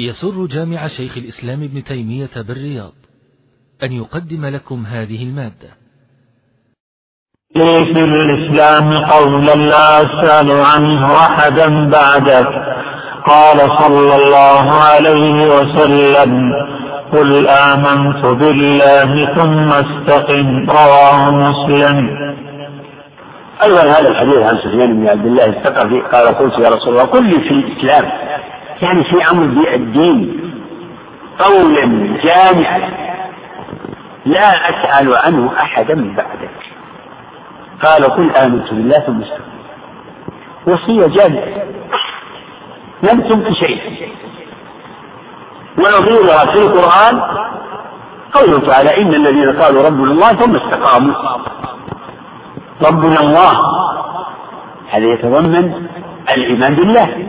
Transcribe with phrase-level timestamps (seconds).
[0.00, 2.92] يسر جامع شيخ الإسلام ابن تيمية بالرياض
[3.82, 5.70] أن يقدم لكم هذه المادة.
[7.54, 12.48] في الإسلام قولا لا أسأل عنه أحدا بعدك.
[13.26, 16.52] قال صلى الله عليه وسلم
[17.12, 20.70] قل آمنت بالله ثم استقم.
[20.70, 22.08] رواه مسلم.
[23.62, 27.24] أيضا هذا الحديث عن سفيان بن عبد الله الثقفي قال قلت يا رسول الله قل
[27.24, 28.04] لي في الإسلام
[28.82, 30.50] يعني في أمر الدين
[31.38, 32.78] قولا جامعا.
[34.26, 36.50] لا أسأل عنه أحدا بعدك.
[37.82, 39.58] قال قل آمنت بالله ثم استقم
[40.66, 41.62] وصية جامعة.
[43.02, 44.08] لم تنق شيء
[45.78, 47.20] ونظيرها في القرآن
[48.32, 51.14] قوله تعالى إن الذين قالوا ربنا الله ثم استقاموا.
[52.86, 53.52] ربنا الله.
[54.90, 55.86] هذا يتضمن
[56.36, 57.28] الإيمان بالله؟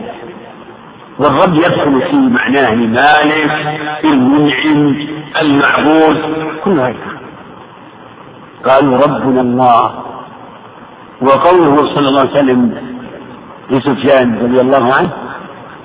[1.20, 3.50] والرب يدخل في معناه المالك
[4.04, 4.96] المنعم
[5.40, 6.16] المعبود
[6.64, 6.94] كل هذا.
[8.64, 9.94] قالوا ربنا الله.
[11.22, 12.74] وقوله صلى الله عليه وسلم
[13.70, 15.10] لسفيان رضي الله عنه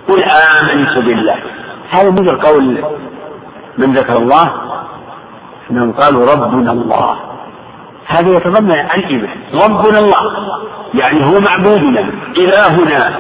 [0.10, 1.36] قل آمنت بالله.
[1.90, 2.78] هذا مثل قول
[3.78, 4.52] من ذكر الله
[5.72, 7.18] إنهم قالوا ربنا الله.
[8.08, 10.22] هذا يتضمن الإيمان ربنا الله.
[10.94, 13.18] يعني هو معبودنا إلهنا.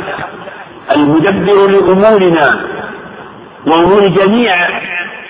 [0.91, 2.59] المدبر لأمورنا
[3.67, 4.53] وأمور جميع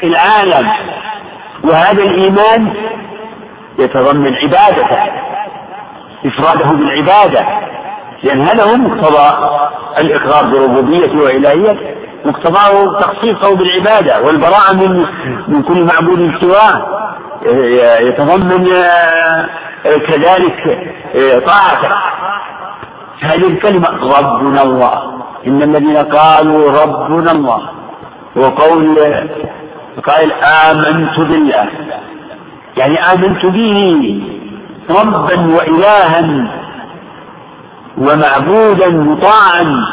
[0.03, 0.69] العالم.
[1.63, 2.73] وهذا الإيمان
[3.79, 4.97] يتضمن عبادته
[6.25, 7.45] إفراده بالعبادة
[8.23, 9.49] لأن هذا هو مقتضى
[9.97, 15.05] الإقرار بربوبيته والهيته مقتضاه تخصيصه بالعبادة والبراءة من
[15.47, 16.87] من كل معبود سواه.
[18.01, 18.73] يتضمن
[19.83, 20.79] كذلك
[21.47, 21.95] طاعته.
[23.21, 25.14] هذه الكلمة ربنا الله.
[25.47, 27.61] إن الذين قالوا ربنا الله
[28.35, 28.97] وقول
[30.07, 30.31] قال
[30.71, 31.69] آمنت بالله
[32.77, 34.21] يعني آمنت به
[34.89, 36.47] ربا وإلها
[37.97, 39.85] ومعبودا مطاعا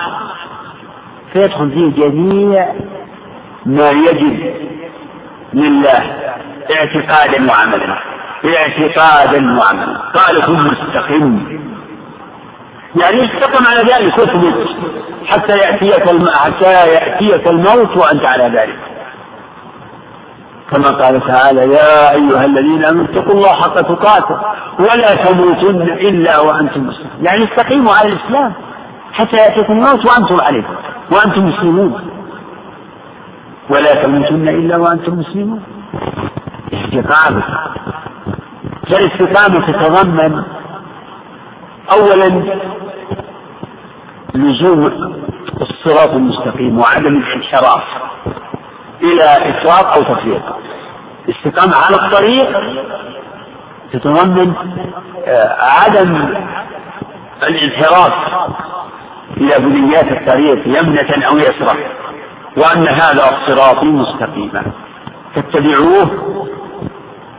[1.33, 2.73] فيدخل فيه جميع
[3.67, 4.55] ما يجب
[5.55, 6.03] لله
[6.71, 7.99] اعتقادا وعملا
[8.45, 11.59] اعتقادا وعملا قال ثم استقم
[12.97, 14.69] يعني استقم على ذلك واثبت
[15.27, 16.27] حتى يأتيك الم...
[16.29, 18.79] حتى يأتيك الموت وأنت على ذلك.
[20.71, 24.41] كما قال تعالى يا أيها الذين آمنوا اتقوا الله حق تقاته
[24.79, 27.11] ولا تموتن إلا وأنتم مسلمون.
[27.23, 28.53] يعني استقيموا على الإسلام
[29.13, 30.65] حتى يأتيكم الموت وأنتم عليه
[31.13, 32.11] وأنتم مسلمون.
[33.71, 35.63] ولا تموتن إلا وأنتم مسلمون.
[36.73, 37.43] استقامة.
[38.91, 40.43] فالاستقامة تتضمن
[41.93, 42.43] أولا
[44.35, 44.87] لزوم
[45.61, 47.83] الصراط المستقيم وعدم الانحراف
[49.03, 50.43] إلى إفراط أو تفريط.
[51.29, 52.49] الاستقامة على الطريق
[53.93, 54.53] تتضمن
[55.27, 56.35] آه، عدم
[57.43, 58.13] الانحراف
[59.37, 61.77] إلى بنيات الطريق يمنة أو يسرا
[62.57, 64.63] وأن هذا صراطي مستقيما
[65.35, 66.11] فاتبعوه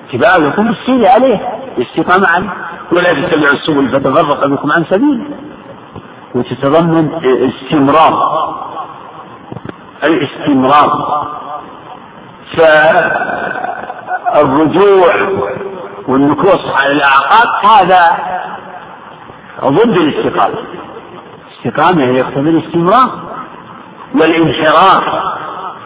[0.09, 1.39] اتباع يكون بالسير عليه
[1.77, 2.49] الاستقامة عليه.
[2.91, 5.25] ولا تتبعوا السبل فتفرق بكم عن سبيله
[6.35, 8.13] وتتضمن استمرار
[10.03, 10.91] الاستمرار.
[14.33, 15.13] فالرجوع
[16.07, 18.17] والنكوص على الأعقاب هذا
[19.65, 20.57] ضد الاستقامة.
[21.51, 23.09] الاستقامة يقتضي الاستمرار
[24.15, 25.03] والانحراف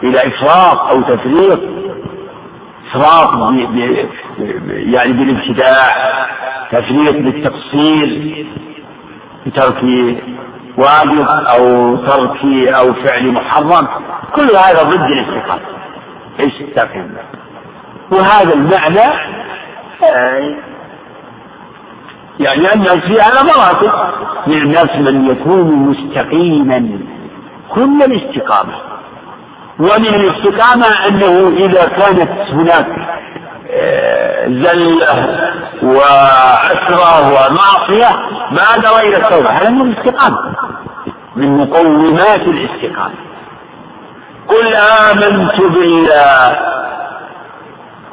[0.02, 1.60] إلى إفراط أو تفريط.
[2.90, 3.30] إفراط
[4.68, 5.86] يعني بالابتداع
[6.70, 8.46] تفريط بالتقصير.
[9.46, 9.82] بترك
[10.76, 13.88] واجب أو ترك أو فعل محرم
[14.34, 15.60] كل هذا ضد الاستقامة.
[16.40, 17.10] استقم
[18.10, 19.14] وهذا المعنى
[20.04, 20.54] آه،
[22.40, 23.92] يعني الناس في على مراتب
[24.46, 26.98] من الناس من يكون مستقيما
[27.74, 28.74] كل الاستقامة.
[29.78, 33.07] ومن الاستقامة أنه إذا كانت هناك
[34.48, 35.38] زلة
[35.82, 38.10] وعسرة ومعصية
[38.50, 39.50] بادر إلى التوبة.
[39.50, 40.38] هذا من الاستقامة.
[41.36, 43.14] من مقومات الاستقامة.
[44.48, 46.56] قل آمنت بالله.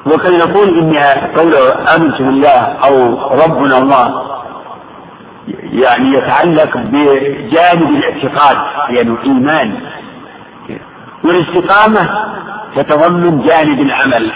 [0.05, 0.97] وقد نقول إن
[1.37, 2.93] قوله آمنت بالله أو
[3.31, 4.21] ربنا الله.
[5.63, 8.57] يعني يتعلق بجانب الاعتقاد
[8.89, 9.77] يعني إيمان
[11.23, 12.09] والاستقامة
[12.75, 14.31] تتضمن جانب العمل.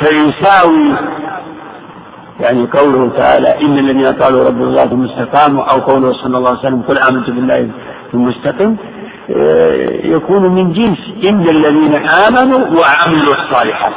[0.00, 0.96] فيساوي
[2.40, 6.58] يعني قوله تعالى إن الذين قالوا رب الله ثم استقاموا أو قوله صلى الله عليه
[6.58, 7.70] وسلم قل آمنت بالله
[8.12, 8.76] ثم استقم
[9.36, 9.72] آه،
[10.04, 13.92] يكون من جنس إن الذين آمنوا وعملوا الصالحات.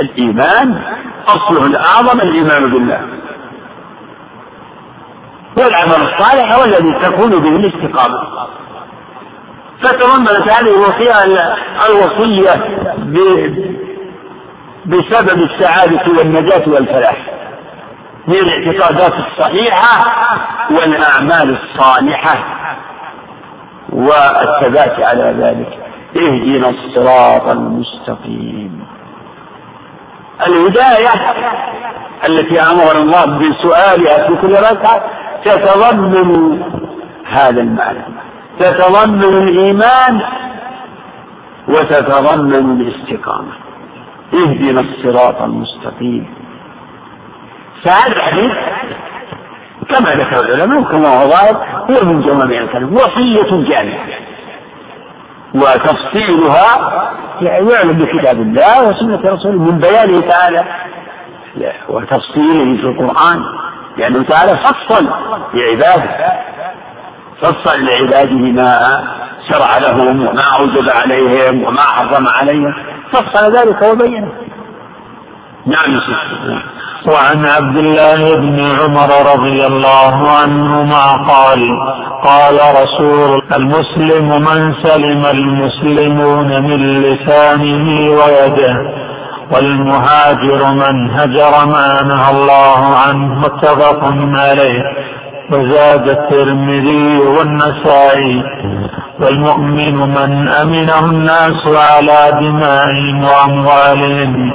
[0.00, 0.82] الإيمان
[1.26, 3.00] أصله الأعظم الإيمان بالله.
[5.56, 8.18] والعمل الصالح هو الذي تكون به الاستقامة.
[9.82, 11.12] فتضمنت هذه الوصية
[11.86, 12.54] الوصية
[14.88, 17.16] بسبب السعادة والنجاة والفلاح
[18.26, 20.06] من الاعتقادات الصحيحة
[20.70, 22.34] والأعمال الصالحة
[23.92, 25.78] والثبات على ذلك.
[26.16, 28.86] اهدنا الصراط المستقيم.
[30.46, 31.10] الهداية
[32.28, 35.02] التي أمر الله بسؤالها في كل ركعة
[35.44, 36.62] تتضمن
[37.26, 38.04] هذا المعنى
[38.60, 40.20] تتضمن الإيمان
[41.68, 43.52] وتتضمن الاستقامة.
[44.34, 46.34] اهدنا الصراط المستقيم.
[47.84, 48.52] فهذا الحديث
[49.88, 54.06] كما ذكر العلماء وكما هو ظاهر هو من جوامع الكلم وصية جامعة.
[55.54, 56.92] وتفصيلها
[57.40, 60.64] يعلم بكتاب الله وسنة رسوله من بيانه تعالى.
[61.88, 63.44] وتفصيله في القرآن
[63.96, 65.08] لأنه تعالى فصل
[65.54, 66.40] لعباده.
[67.40, 69.02] فصل لعباده ما
[69.48, 72.74] شرع لهم وما أوجب عليهم وما حرم عليهم.
[73.12, 74.32] فصل ذلك وبينه.
[75.66, 76.00] نعم
[77.06, 81.60] وعن عبد الله بن عمر رضي الله عنهما قال
[82.24, 88.74] قال رسول المسلم من سلم المسلمون من لسانه ويده
[89.52, 94.00] والمهاجر من هجر ما نهى الله عنه متفق
[94.34, 94.82] عليه.
[95.52, 98.42] وزاد الترمذي والنسائي.
[99.20, 104.52] والمؤمن من أمنه الناس على دمائهم وأموالهم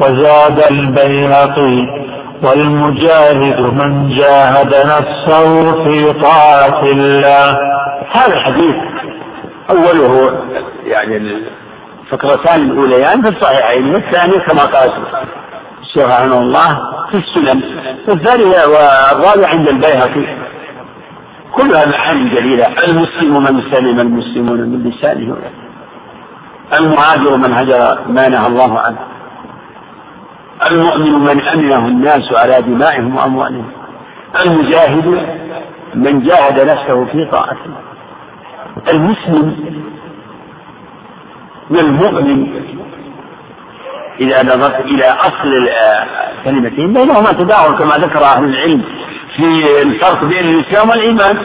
[0.00, 2.00] وزاد البيهقي.
[2.42, 7.58] والمجاهد من جاهد نفسه في طاعة الله.
[8.12, 8.76] هذا الحديث
[9.70, 10.32] أوله
[10.84, 11.16] يعني
[12.02, 14.90] الفقرتان الأوليان في الصحيحين والثاني كما قال
[15.90, 16.68] الشيخ رحمه الله
[17.10, 17.62] في السنن
[18.08, 20.36] والثاني والرابع عند البيهقي.
[21.52, 25.36] كلها معاني جليلة المسلم من سلم المسلمون من لسانه.
[26.78, 28.98] المهاجر من هجر ما نهى الله عنه.
[30.70, 33.70] المؤمن من أمنه الناس على دمائهم وأموالهم.
[34.44, 35.06] المجاهد
[35.94, 37.56] من جاهد نفسه في طاعة
[38.92, 39.56] المسلم
[41.70, 42.62] والمؤمن
[44.20, 45.68] إذا نظرت إلى أصل
[46.38, 48.84] الكلمتين بينهما تداول كما ذكر أهل العلم
[49.36, 51.38] في الفرق بين الإسلام والإيمان.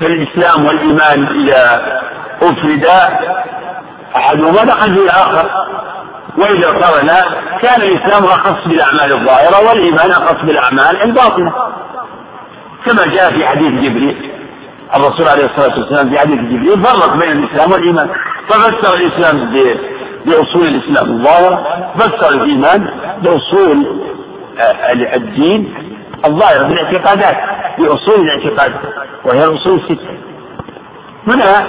[0.00, 1.82] فالإسلام والإيمان إذا
[2.42, 3.18] أفردا
[4.16, 5.50] أحدهما دخل في الآخر
[6.38, 7.10] وإذا قرن
[7.62, 11.52] كان الإسلام أخص بالأعمال الظاهرة والإيمان أخص بالأعمال الباطنة.
[12.86, 14.30] كما جاء في حديث جبريل
[14.96, 18.08] الرسول عليه الصلاة والسلام في حديث جبريل فرق بين الإسلام والإيمان.
[18.48, 19.50] ففسر الإسلام
[20.26, 21.66] بأصول الإسلام الظاهرة
[21.98, 22.86] فسر الإيمان
[23.22, 24.00] بأصول
[24.58, 25.74] آه، الدين
[26.26, 27.36] الظاهرة بالاعتقادات
[27.78, 28.72] بأصول الاعتقاد
[29.24, 30.08] وهي الأصول الستة.
[31.28, 31.66] هنا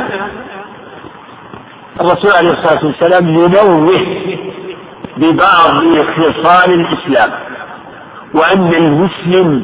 [2.02, 3.92] الرسول عليه الصلاة والسلام ينوه
[5.18, 5.82] ببعض
[6.16, 7.32] خصال الإسلام
[8.34, 9.64] وأن المسلم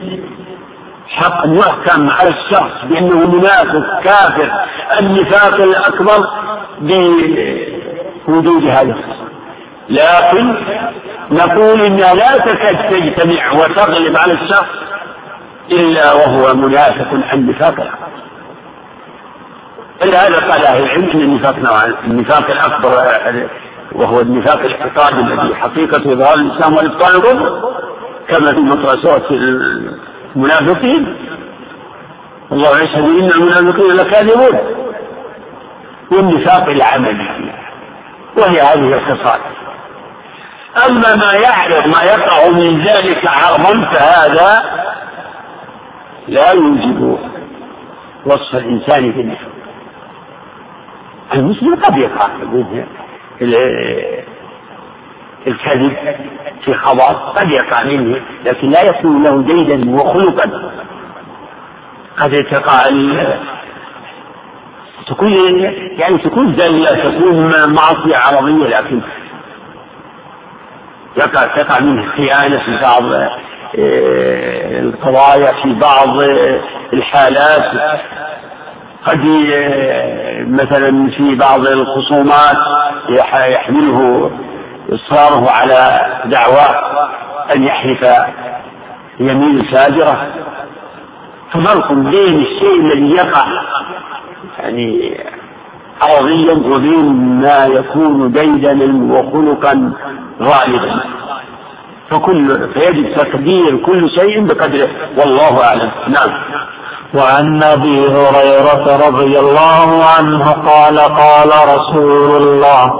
[1.08, 4.52] حق يحكم على الشخص بأنه منافق كافر
[5.00, 6.28] النفاق الأكبر
[8.28, 9.32] بوجود هذه الخصال
[9.90, 10.56] لكن
[11.32, 14.70] نقول إنها لا تكاد تجتمع وتغلب على الشخص
[15.72, 18.12] إلا وهو منافق عن نفاق الأكبر
[20.04, 21.94] هذا قال أهل العلم أن النفاق نوعان.
[22.04, 22.92] النفاق الأكبر
[23.92, 27.74] وهو النفاق الاعتقادي الذي حقيقة إظهار الإسلام والإبطال الكفر
[28.28, 29.24] كما في مدرسات
[30.36, 31.16] المنافقين.
[32.52, 34.60] الله يشهد إن المنافقين لكاذبون.
[36.12, 37.61] والنفاق العملي.
[38.42, 39.40] وهي هذه الخصال.
[40.90, 44.64] أما ما يعرض ما يقع من ذلك عرضا فهذا
[46.28, 47.20] لا يوجب
[48.26, 49.52] وصف الإنسان بالنفاق
[51.34, 52.28] المسلم قد يقع
[55.48, 55.96] الكذب
[56.66, 60.72] في خبر قد يقع منه لكن لا يكون له ديدا وخلقا.
[62.18, 62.88] قد تقع
[65.08, 65.60] تكون
[65.98, 69.02] يعني تكون زلة تكون معصية عربية لكن
[71.18, 76.24] يقع تقع منه خيانة في بعض آه، القضايا في بعض
[76.94, 77.72] الحالات.
[79.06, 79.20] قد
[80.48, 82.58] مثلا في بعض الخصومات
[83.46, 84.32] يحمله
[84.90, 86.92] إصراره على دعواه
[87.56, 88.06] أن يحلف
[89.20, 90.28] يمين فاجرة
[91.54, 93.46] ففرق بين الشيء الذي يقع
[94.62, 95.18] يعني
[96.02, 99.94] عرضيا وبين ما يكون ديدنا وخلقا
[100.42, 101.04] غالبا
[102.10, 104.90] فكل فيجب تقدير كل شيء بقدره.
[105.18, 105.92] والله أعلم.
[106.08, 106.30] نعم.
[107.14, 112.92] وعن أبي هريرة رضي الله عنه قال قال رسول الله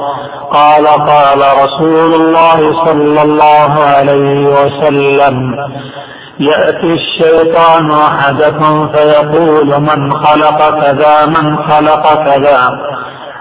[0.52, 5.56] قال قال رسول الله صلى الله عليه وسلم
[6.42, 12.80] يأتي الشيطان أحدكم فيقول من خلق كذا من خلق كذا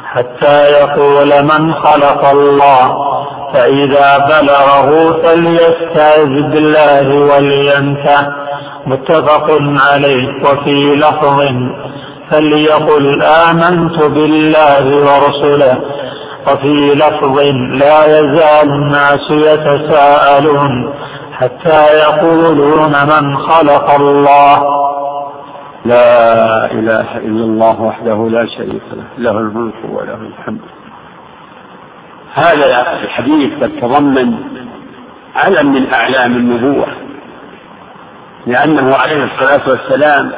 [0.04, 3.11] حتى يقول من خلق الله.
[3.54, 4.88] فإذا بلغه
[5.23, 8.21] فليستعذ بالله ولينته
[8.87, 9.47] متفق
[9.90, 10.28] عليه.
[10.45, 11.40] وفي لفظ
[12.30, 15.76] فليقل آمنت بالله ورسله.
[16.47, 17.38] وفي لفظ
[17.83, 20.95] لا يزال الناس يتساءلون.
[21.40, 24.80] حتى يقولون من خلق الله.
[25.85, 30.61] لا إله إلا الله وحده لا شريك له له الملك وله الحمد.
[32.35, 34.35] هذا الحديث يتضمن
[35.37, 36.87] علم من أعلام النبوة
[38.47, 40.32] لأنه عليه الصلاة والسلام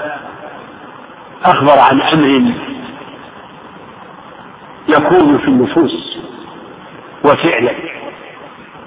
[1.44, 2.52] أخبر عن أمر
[4.88, 6.18] يكون في النفوس
[7.24, 7.74] وفعلا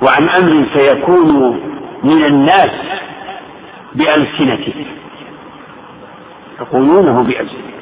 [0.01, 1.59] وعن أمر سيكون
[2.05, 2.71] من الناس
[3.95, 4.85] بألسنته
[6.61, 7.75] يقولونه بألسنته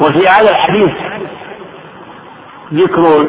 [0.00, 0.92] وفي هذا الحديث
[2.72, 3.28] ذكر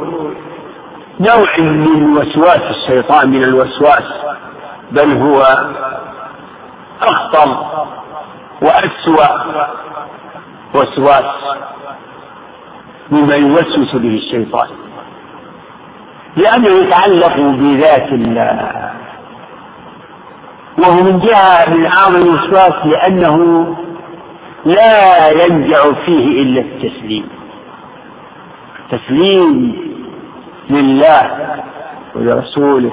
[1.20, 4.08] نوع من وسواس الشيطان من الوسواس
[4.92, 5.42] بل هو
[7.02, 7.50] أخطر
[8.62, 9.28] وأسوأ
[10.76, 11.26] وسواس
[13.12, 14.68] مما يوسوس به الشيطان.
[16.38, 18.91] لأنه يتعلق بذات الله.
[20.78, 23.68] وهو من جهة من أعظم الوسواس لأنه
[24.66, 27.30] لا ينجع فيه إلا التسليم.
[28.92, 29.76] تسليم
[30.70, 31.32] لله
[32.16, 32.92] ولرسوله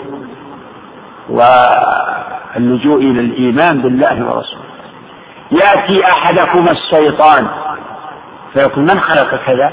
[1.31, 4.69] واللجوء إلى الإيمان بالله ورسوله.
[5.51, 7.49] يأتي أحدكم الشيطان
[8.53, 9.73] فيقول من خلق كذا؟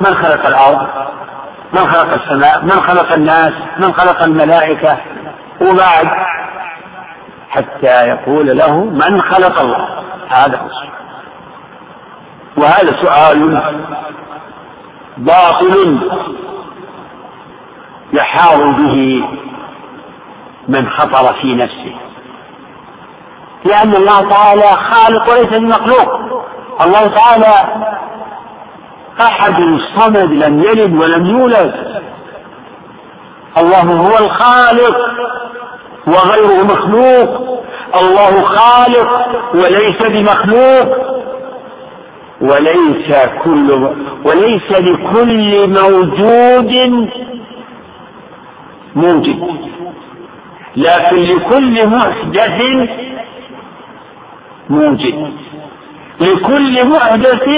[0.00, 0.88] من خلق الأرض؟
[1.72, 4.98] من خلق السماء؟ من خلق الناس؟ من خلق الملائكة؟
[5.60, 6.08] وبعد
[7.50, 9.88] حتى يقول له من خلق الله؟
[10.28, 10.68] هذا هو
[12.56, 13.62] وهذا سؤال
[15.16, 15.98] باطل
[18.12, 19.24] يحار به
[20.68, 21.94] من خطر في نفسه.
[23.64, 26.20] لأن الله تعالى خالق وليس بمخلوق.
[26.80, 27.84] الله تعالى
[29.20, 29.56] أحد
[29.96, 32.02] صمد لم يلد ولم يولد.
[33.58, 34.96] الله هو الخالق.
[36.08, 37.58] وغيره مخلوق.
[38.00, 39.10] الله خالق
[39.54, 40.88] وليس بمخلوق.
[42.40, 43.88] وليس كل
[44.24, 46.72] وليس لكل موجود
[48.94, 49.40] موجد.
[50.76, 52.58] لكن لكل محدث
[54.70, 55.32] موجد.
[56.20, 57.48] لكل محدث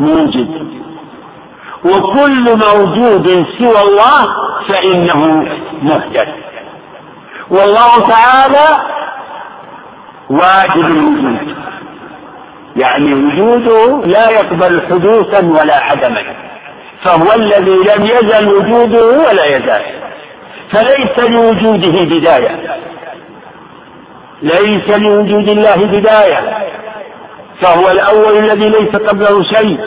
[0.00, 0.68] موجد.
[1.84, 4.26] وكل موجود سوى الله
[4.68, 5.48] فإنه
[5.82, 6.28] محدث.
[7.50, 8.82] والله تعالى
[10.30, 11.56] واجب الوجود.
[12.76, 16.22] يعني وجوده لا يقبل حدوثا ولا عدما.
[17.04, 19.82] فهو الذي لم يزل وجوده ولا يزال.
[20.72, 22.78] فليس لوجوده بداية.
[24.42, 26.68] ليس لوجود الله بداية.
[27.60, 29.80] فهو الأول الذي ليس قبله شيء.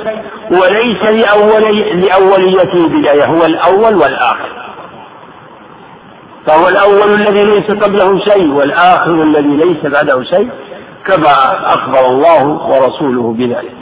[0.51, 3.25] وليس لأولي لأوليته بداية.
[3.25, 4.56] هو الأول والآخر.
[6.47, 10.49] فهو الأول الذي ليس قبله شيء والآخر الذي ليس بعده شيء
[11.05, 13.75] كما أخبر الله ورسوله بذلك.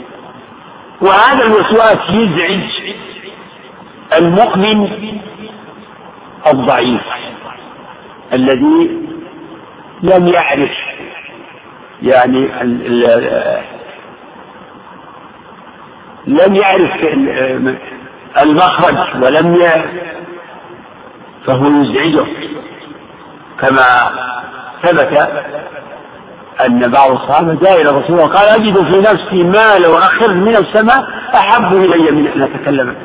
[1.02, 2.94] وهذا الوسواس يزعج
[4.18, 4.88] المؤمن
[6.46, 7.02] الضعيف
[8.32, 8.90] الذي
[10.02, 10.70] لم يعرف
[12.02, 12.48] يعني
[16.26, 16.92] لم يعرف
[18.42, 19.56] المخرج ولم
[21.46, 22.26] فهو يزعجه
[23.60, 24.10] كما
[24.82, 25.28] ثبت
[26.66, 31.08] أن بعض الصحابة جاء إلى الرسول وقال أجد في نفسي ما لو أخر من السماء
[31.34, 32.96] أحب إلي من أن أتكلم.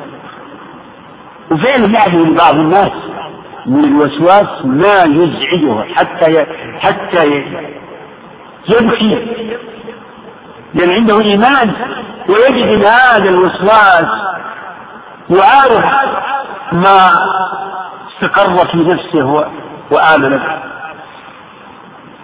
[1.50, 2.92] وفعلا يعني من بعض الناس
[3.66, 6.46] من الوسواس ما يزعجه حتى
[6.80, 7.26] حتى
[8.68, 9.26] يبكي.
[10.74, 11.72] لأن عنده إيمان
[12.28, 14.06] ويجد أن هذا الوسواس
[15.30, 15.82] يعارض
[16.72, 17.10] ما
[18.22, 19.46] استقر في نفسه
[19.90, 20.58] وآمن به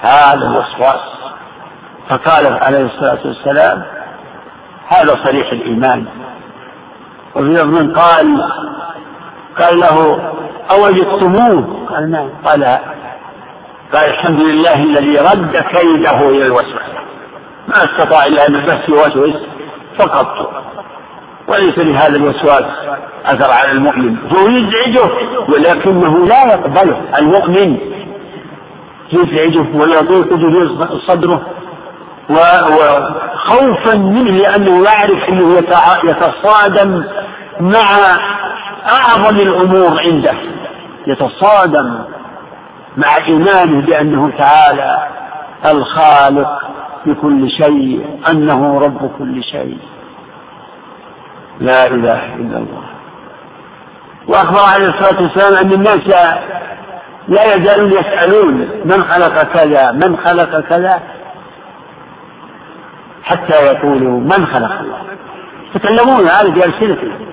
[0.01, 1.01] هذا الوسواس.
[2.09, 3.83] فقال عليه الصلاة والسلام
[4.89, 6.07] هذا صريح الإيمان.
[7.35, 8.51] وفي من قال
[9.59, 10.21] قال له
[10.71, 12.31] أوجدتموه؟ قال نعم.
[12.45, 12.65] قال
[13.93, 16.99] قال الحمد لله الذي رد كيده إلى الوسوسة
[17.69, 19.43] ما استطاع إلا أن بس يوسوس
[19.99, 20.29] فقط.
[21.49, 22.65] وليس لهذا الوسواس
[23.27, 24.17] أثر على المؤمن.
[24.19, 25.11] هو يزعجه
[25.49, 27.01] ولكنه لا يقبله.
[27.19, 27.79] المؤمن
[29.13, 30.29] يزعجه ويضيق
[31.07, 31.43] صدره
[32.31, 35.57] وخوفا منه لأنه يعرف أنه
[36.05, 37.05] يتصادم
[37.61, 37.87] مع
[38.87, 40.35] أعظم الأمور عنده.
[41.07, 41.99] يتصادم
[42.97, 44.99] مع إيمانه بأنه تعالى
[45.67, 46.63] الخالق
[47.07, 49.79] لكل شيء أنه رب كل شيء.
[51.61, 52.85] لا إله إلا الله.
[54.27, 56.01] وأخبر عليه الصلاة والسلام أن الناس
[57.29, 61.01] لا يزالون يسألون من خلق كذا من خلق كذا
[63.23, 64.99] حتى يقولوا من خلق الله.
[65.75, 67.29] يتكلمون هذا بألسنتهم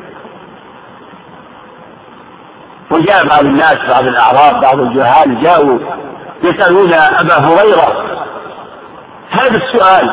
[2.91, 5.79] وجاء بعض الناس بعض الأعراب بعض الجهال جاءوا
[6.43, 8.05] يسألون أبا هريرة
[9.29, 10.09] هذا السؤال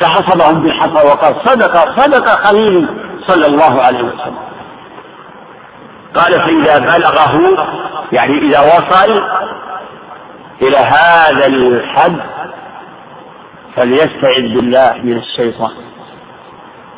[0.00, 4.38] فحصبهم بالحصى وقال صدق صدق خليلي صلى الله عليه وسلم.
[6.14, 7.66] قال فإذا بلغه
[8.12, 9.22] يعني إذا وصل
[10.62, 12.20] إلى هذا الحد
[13.76, 15.70] فليستعذ بالله من الشيطان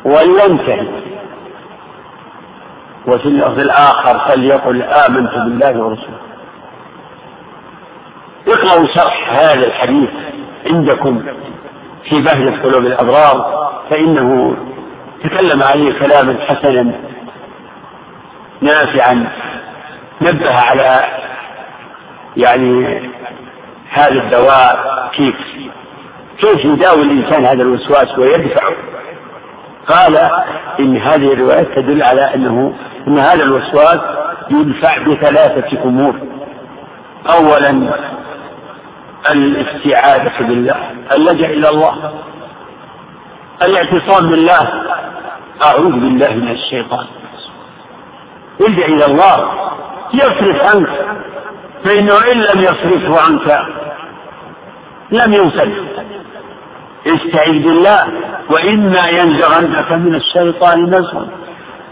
[0.05, 0.87] ولينتهي.
[3.07, 6.19] وفي اللفظ الآخر فليقل آمنت بالله ورسوله.
[8.47, 10.09] اقرأوا شرح هذا الحديث
[10.65, 11.23] عندكم
[12.09, 14.55] في بهجة قلوب الأبرار فإنه
[15.23, 16.93] تكلم عليه كلاما حسنا
[18.61, 19.31] نافعا
[20.21, 21.03] نبه على
[22.37, 23.01] يعني
[23.89, 25.35] هذا الدواء كيف
[26.37, 28.75] كيف يداوي الإنسان هذا الوسواس ويدفعه
[29.87, 30.17] قال
[30.79, 32.73] إن هذه الروايات تدل على أنه
[33.07, 33.99] أن هذا الوسواس
[34.49, 36.15] يدفع بثلاثة أمور.
[37.29, 37.93] أولا
[39.31, 40.75] الاستعاذة بالله
[41.15, 42.13] اللجأ إلى الله
[43.61, 44.69] الاعتصام بالله
[45.65, 47.05] أعوذ بالله من الشيطان.
[48.61, 49.49] الجأ إلى الله.
[50.13, 51.05] يصرف عنك.
[51.83, 53.65] فإنه إن لم يصرفه عنك
[55.11, 55.83] لم ينصرف
[57.07, 58.07] استعذ بالله.
[58.49, 61.25] وإما ينزغنك من الشيطان نزغ.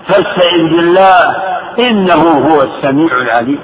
[0.08, 1.36] فاستعذ بالله.
[1.80, 3.60] إنه هو السميع العليم.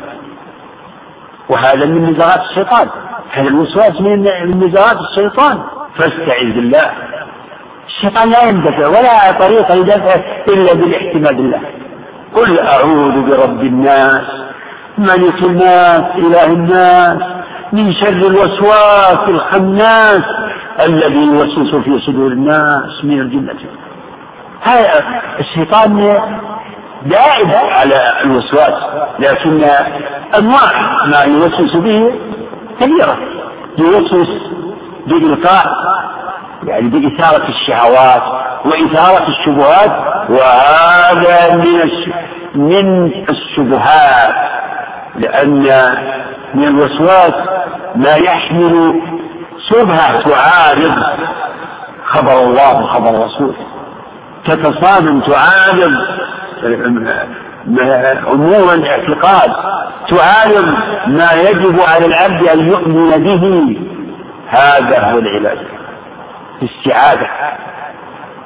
[1.49, 2.89] وهذا من نزغات الشيطان.
[3.31, 4.23] هذا الوسواس من
[4.63, 5.63] نزغات الشيطان.
[5.95, 6.91] فاستعذ بالله.
[7.87, 11.61] الشيطان لا يندفع ولا طريق لدفعه إلا بالاحتمال بالله
[12.35, 14.23] قل أعوذ برب الناس
[14.97, 17.17] ملك الناس إله الناس
[17.73, 20.21] من شر الوسواس الخناس
[20.85, 23.53] الذي يوسوس في صدور الناس من الجنة.
[25.39, 25.97] الشيطان
[27.05, 28.73] دائم على الوسواس
[29.19, 29.63] لكن
[30.39, 32.11] أنواع ما يوسوس به
[32.79, 33.17] كثيرة.
[33.77, 34.27] يوسوس
[35.07, 35.73] بإلقاء
[36.67, 38.23] يعني بإثارة الشهوات
[38.65, 39.91] وإثارة الشبهات
[40.29, 41.89] وهذا من
[42.55, 44.35] من الشبهات
[45.15, 45.63] لأن
[46.53, 47.33] من الوسواس
[47.95, 49.01] ما يحمل
[49.69, 51.03] شبهة تعارض
[52.05, 53.55] خبر الله وخبر رسوله
[54.45, 55.91] تتصادم تعارض
[58.33, 59.51] أمور الاعتقاد
[60.09, 60.65] تعارض
[61.07, 63.77] ما يجب على العبد أن يؤمن به.
[64.47, 65.57] هذا هو العلاج.
[66.61, 67.29] الاستعاذة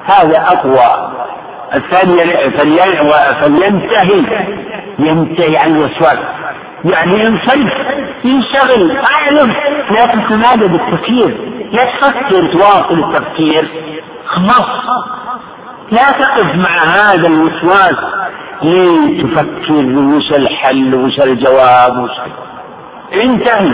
[0.04, 1.12] هذا أقوى.
[1.74, 2.50] الثاني
[3.40, 4.46] فلينتهي.
[4.98, 6.18] ينتهي عن الوسواس.
[6.84, 7.72] يعني ينصرف.
[8.24, 8.98] ينشغل.
[9.14, 9.52] اعلم
[9.90, 13.68] لا تتمادى بالتفكير؟ لا تفكر تواصل التفكير.
[14.26, 14.68] خلاص.
[15.90, 17.96] لا تقف مع هذا الوسواس.
[18.62, 22.10] لتفكر وش الحل؟ وش الجواب؟ وش
[23.12, 23.72] انتهي.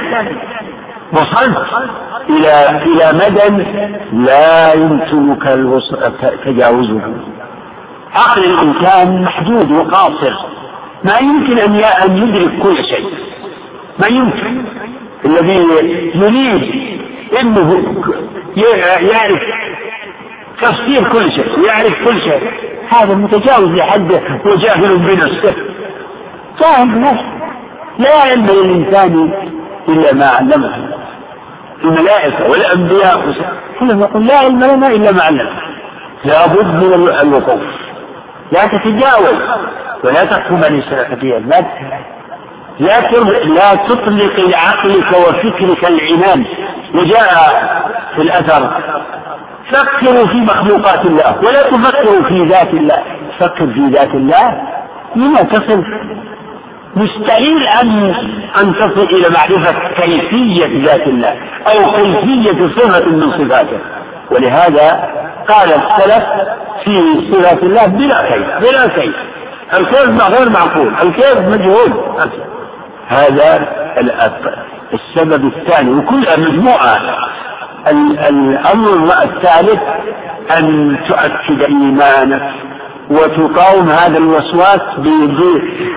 [1.12, 1.56] وصلت
[2.30, 3.64] إلى إلى مدى
[4.12, 5.42] لا يمكنك
[6.44, 7.02] تجاوزه.
[8.14, 10.34] عقل الإنسان محدود وقاصر.
[11.04, 13.06] ما يمكن أن أن يدرك كل شيء.
[14.00, 14.64] ما يمكن.
[15.24, 15.66] الذي
[16.14, 16.88] يريد
[17.40, 17.84] إنه
[19.00, 19.42] يعرف
[20.60, 22.50] تفسير كل شيء يعرف كل شيء.
[22.88, 25.54] هذا متجاوز لحده وجاهل بنفسه.
[26.60, 27.38] جاهل بنفسه
[27.98, 29.32] لا علم للإنسان
[29.88, 30.97] إلا ما علمه.
[31.84, 33.34] الملائكة والأنبياء
[33.80, 35.60] كلهم يقول لا علم لنا إلا ما علمنا.
[36.24, 37.60] لابد من الوقوف
[38.52, 39.36] لا تتجاوز
[40.04, 40.82] ولا تحكم من
[41.20, 41.60] فيها لا
[42.78, 43.00] لا
[43.44, 46.44] لا تطلق لعقلك وفكرك العنان.
[46.94, 47.28] وجاء
[48.14, 48.80] في الأثر.
[49.72, 51.38] فكروا في مخلوقات الله.
[51.44, 53.02] ولا تفكروا في ذات الله.
[53.38, 54.62] فكر في ذات الله.
[55.16, 55.84] لما تصل
[56.96, 58.14] مستحيل أن
[58.60, 63.78] أن تصل إلى معرفة كيفية ذات الله أو كيفية صفة من صفاته.
[64.30, 65.08] ولهذا
[65.48, 66.24] قال السلف
[66.84, 66.96] في
[67.32, 69.14] صفات الله بلا كيف بلا كيف.
[69.74, 71.92] الكيف غير معقول الكيف مجهول.
[73.08, 73.68] هذا
[74.94, 76.98] السبب الثاني وكل مجموعة.
[78.28, 79.80] الأمر الثالث
[80.58, 82.52] أن تؤكد إيمانك.
[83.10, 84.80] وتقاوم هذا الوسواس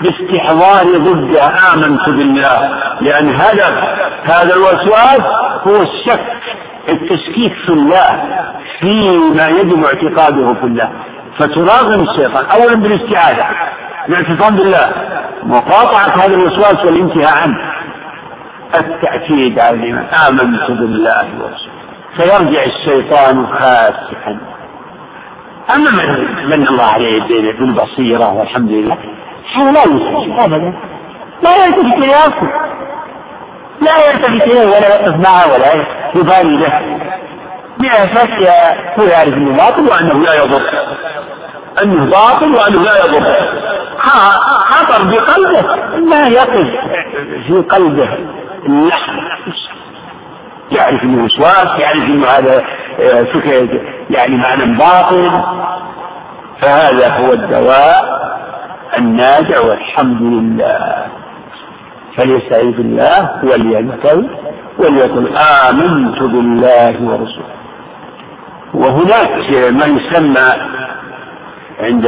[0.02, 1.43] باستحضار ضده
[1.74, 2.69] آمنت بالله.
[3.02, 3.74] لأن هدف
[4.24, 5.21] هذا الوسواس
[5.67, 6.26] هو الشك
[6.89, 8.24] التشكيك في الله
[8.80, 10.91] فيما يجب اعتقاده في الله.
[11.38, 13.45] فتراغم الشيطان أولا بالاستعاذة
[14.10, 14.91] الاعتصام بالله
[15.43, 17.58] مقاطعة هذا الوسواس والانتهاء عنه.
[18.76, 21.82] التأكيد على الإيمان آمنت بالله ورسوله.
[22.15, 24.50] فيرجع الشيطان خاسئا.
[25.69, 27.21] أما من من الله عليه
[27.60, 28.97] بالبصيرة والحمد لله
[29.56, 30.74] هذا لا يستشف أبدا.
[31.43, 32.71] لا يلتفت إليه أصلا.
[33.82, 35.74] لا يلتفت إليه ولا يقف معه ولا
[36.15, 36.82] يبالي له
[37.80, 38.28] بأساس
[39.00, 40.62] هو يعرف أنه باطل وأنه لا يضر.
[41.84, 43.36] أنه باطل وأنه لا يضر.
[44.60, 45.76] خطر بقلبه.
[46.10, 46.67] ما يقف
[47.47, 48.17] في قلبه.
[48.65, 49.19] اللحم
[50.71, 52.63] يعرف إنه وسواس يعرف إنه هذا
[53.00, 53.82] آه، فكرة
[54.15, 55.43] يعني معنى باطل
[56.62, 58.21] فهذا هو الدواء
[58.97, 61.06] الناجع والحمد لله.
[62.17, 64.24] فليستعيذ بالله ولينتهي
[64.80, 65.38] وليقل
[65.69, 67.56] آمنت بالله ورسوله.
[68.74, 69.30] وهناك
[69.71, 70.50] ما يسمى
[71.80, 72.06] عند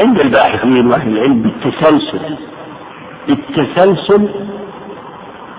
[0.00, 2.36] عند الباحثين وأهل العلم بالتسلسل.
[3.28, 4.28] بالتسلسل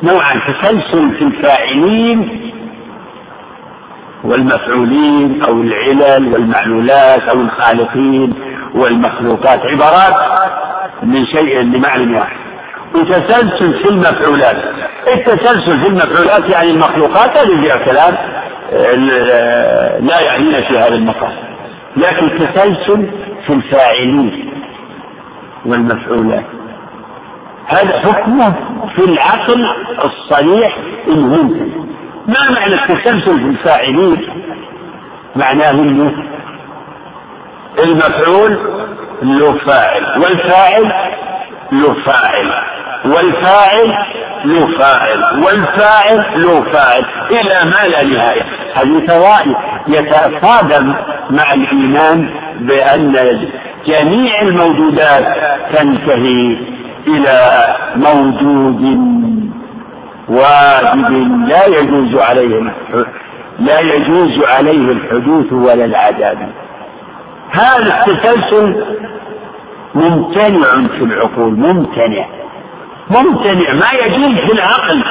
[0.03, 2.48] نوعا تسلسل في الفاعلين
[4.23, 8.33] والمفعولين أو العلل والمعلولات أو الخالقين
[8.75, 10.15] والمخلوقات عبارات
[11.03, 12.37] من شيء لمعنى واحد.
[12.95, 14.57] وتسلسل في المفعولات.
[15.07, 18.15] التسلسل في المفعولات يعني المخلوقات هذه فيها كلام
[20.05, 21.33] لا يعنينا في هذا المقام.
[21.97, 23.09] لكن التسلسل
[23.47, 24.53] في الفاعلين
[25.65, 26.45] والمفعولات.
[27.67, 28.53] هذا حكمه
[28.95, 29.65] في العقل
[30.05, 30.77] الصريح
[31.07, 31.69] الممكن.
[32.29, 34.27] ما معنى التسلسل في الفاعلين
[35.35, 36.13] معناه انه
[37.83, 38.59] المفعول
[39.21, 40.91] له فاعل والفاعل
[41.71, 42.51] له فاعل
[43.05, 43.93] والفاعل
[44.45, 48.43] له فاعل والفاعل له فاعل إلى ما لا نهاية.
[48.75, 49.55] هذه فوائد.
[49.87, 50.95] يتصادم
[51.29, 53.13] مع الإيمان بأن
[53.85, 55.25] جميع الموجودات
[55.73, 56.57] تنتهي
[57.07, 57.65] إلى
[57.95, 58.81] موجود
[60.29, 61.11] واجب
[61.47, 62.73] لا يجوز عليه
[63.59, 66.47] لا يجوز عليه الحدوث ولا العدم
[67.51, 68.85] هذا التسلسل
[69.95, 72.25] ممتنع في العقول ممتنع.
[73.09, 75.03] ممتنع ما يجوز في العقل.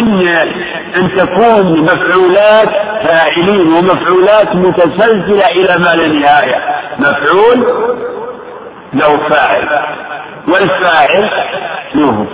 [0.00, 0.26] إن
[0.96, 2.68] أن تكون مفعولات
[3.06, 6.60] فاعلين ومفعولات متسلسلة إلى ما لا نهاية.
[6.98, 7.66] مفعول
[8.92, 9.68] له فاعل.
[10.48, 11.30] والفاعل
[11.94, 12.26] له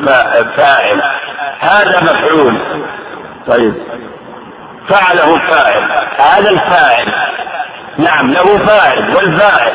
[0.56, 1.02] فاعل
[1.60, 2.60] هذا مفعول.
[3.46, 3.74] طيب.
[4.88, 5.82] فعله فاعل.
[6.18, 7.12] هذا الفاعل.
[7.98, 9.72] نعم له فاعل والفاعل.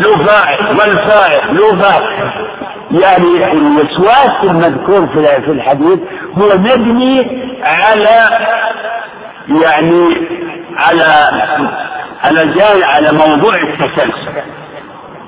[0.00, 2.04] له فاعل والفاعل له فاعل.
[2.90, 5.98] يعني الوسواس المذكور في الحديث
[6.38, 8.28] هو مبني على
[9.48, 10.28] يعني
[10.76, 11.30] على
[12.24, 14.63] على على موضوع التسلسل.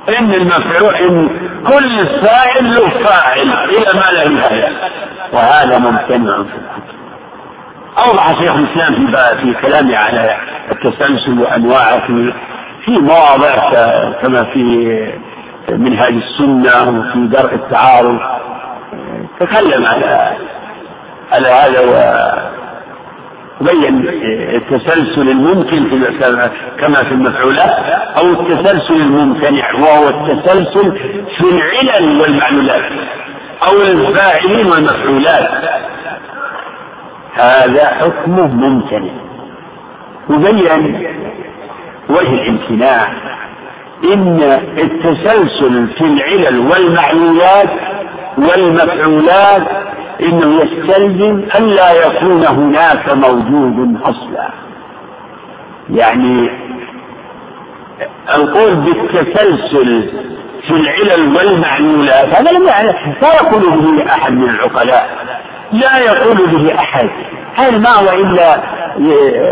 [0.09, 1.29] إن المفعول ان
[1.67, 4.69] كل فاعل له فاعل إلى ما لا نهاية.
[5.33, 6.97] وهذا ممتنع في الكتب
[7.99, 10.37] أوضح شيخ الإسلام في في كلامه على
[10.73, 12.33] التسلسل وأنواعه في
[12.85, 13.71] في مواضع
[14.23, 14.63] كما في
[15.69, 18.19] منهاج السنة وفي درء التعارض.
[19.41, 20.37] تكلم على
[21.33, 21.81] على هذا
[23.61, 24.09] بين
[24.55, 25.97] التسلسل الممكن في
[26.81, 27.73] كما في المفعولات
[28.19, 30.99] أو التسلسل الممتنع وهو التسلسل
[31.37, 32.93] في العلل والمعلولات
[33.69, 35.51] أو الفاعلين والمفعولات.
[37.35, 39.13] هذا حكمه ممتنع.
[40.31, 41.07] وبين
[42.09, 43.13] وجه الامتناع.
[44.05, 44.43] إن
[44.79, 47.71] التسلسل في العلل والمعلولات
[48.39, 49.63] والمفعولات
[50.23, 54.49] إنه يستلزم أن لا يكون هناك موجود أصلا.
[55.91, 56.51] يعني
[58.35, 60.11] القول بالتسلسل
[60.67, 62.83] في العلل والمعلولات هذا لم لا
[63.43, 65.09] يقول به أحد من العقلاء
[65.73, 67.11] لا يقول به أحد.
[67.55, 68.63] هذا ما هو إلا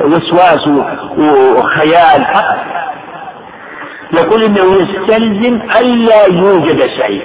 [0.06, 0.68] وسواس
[1.56, 2.26] وخيال؟
[4.12, 7.22] يقول إنه يستلزم الا يوجد شيء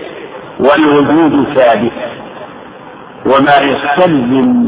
[0.60, 1.91] والوجود ثابت.
[3.30, 4.68] وما يستلزم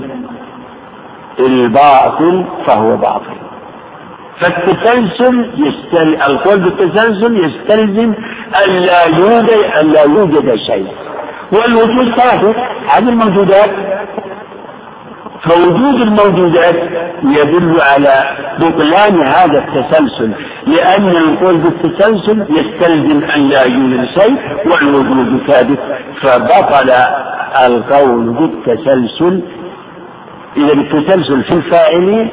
[1.40, 3.36] الباطل فهو باطل.
[4.40, 6.16] فالتسلسل يستل...
[6.16, 8.14] القول بالتسلسل يستلزم
[8.66, 10.88] ألا يوجد ألا يوجد شيء.
[11.52, 12.56] والوجود ثابت
[12.88, 13.70] هذه الموجودات
[15.50, 16.76] فوجود الموجودات
[17.24, 18.24] يدل على
[18.60, 20.32] بطلان هذا التسلسل
[20.68, 25.80] لأن القول بالتسلسل يستلزم أن لا يوجد شيء والوجود ثابت
[26.22, 26.90] فبطل
[27.66, 29.42] القول بالتسلسل.
[30.58, 32.32] إذا التسلسل في الفاعلين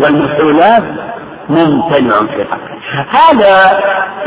[0.00, 0.84] والمفعولات
[1.48, 2.46] ممتنع في
[3.10, 3.80] هذا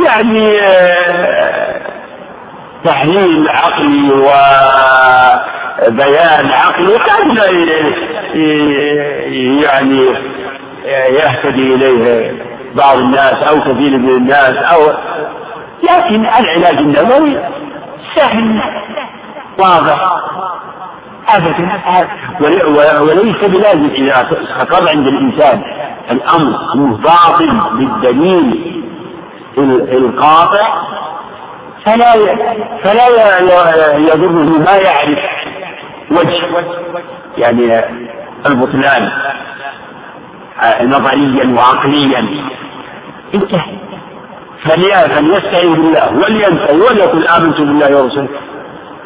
[0.06, 1.82] يعني آه،
[2.86, 4.12] تحليل عقلي
[5.87, 7.37] وبيان عقلي قد
[9.63, 10.05] يعني
[11.09, 12.31] يهتدي إليه
[12.75, 14.79] بعض الناس أو كثير من الناس أو
[15.83, 17.37] لكن العلاج النبوي
[18.15, 18.61] سهل
[19.59, 19.99] واضح
[21.29, 21.77] ابدا
[23.01, 25.61] وليس بلازم إذا استقر عند الإنسان
[26.11, 26.57] الأمر
[26.95, 28.83] باطل بالدليل
[29.91, 30.81] القاطع
[31.85, 32.13] فلا
[32.83, 33.07] فلا
[33.97, 35.46] يضره ما يعرف.
[36.12, 36.65] وجه
[37.38, 37.84] يعني
[38.46, 39.12] البطلان
[40.82, 42.28] نظريا وعقليا.
[43.34, 43.78] انتهى.
[44.63, 48.30] فليستعين بالله ولينتهي وليقل آمنت بالله ورسوله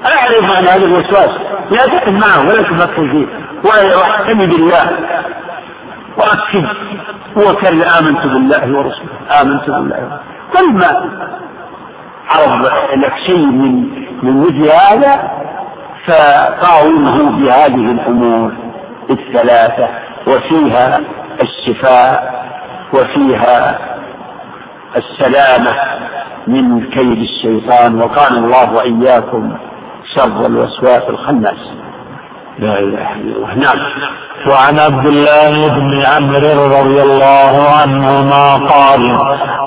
[0.06, 1.30] أعرف عن هذا الوسواس.
[1.72, 3.28] لا تقف معه ولا تفكر فيه.
[3.64, 4.86] واحتمي بالله.
[6.18, 6.68] وأكد.
[7.36, 10.20] وكر آمنت بالله ورسوله آمنت بالله
[10.54, 11.10] كل ما
[12.30, 13.74] عرض لك شيء من
[14.24, 15.32] من مثل هذا
[16.08, 18.52] فقاومه بهذه الأمور
[19.10, 19.88] الثلاثة
[20.28, 21.00] وفيها
[21.42, 22.42] الشفاء
[22.94, 23.80] وفيها
[24.96, 25.76] السلامة
[26.48, 29.58] من كيد الشيطان وكان الله وإياكم
[30.16, 31.81] شر الوسواس الخناس.
[32.60, 33.54] لا إله إلا الله.
[33.56, 33.80] نعم.
[34.48, 39.18] وعن عبد الله بن عمرو رضي الله عنهما قال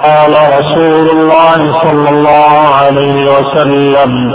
[0.02, 4.32] قال رسول الله صلى الله عليه وسلم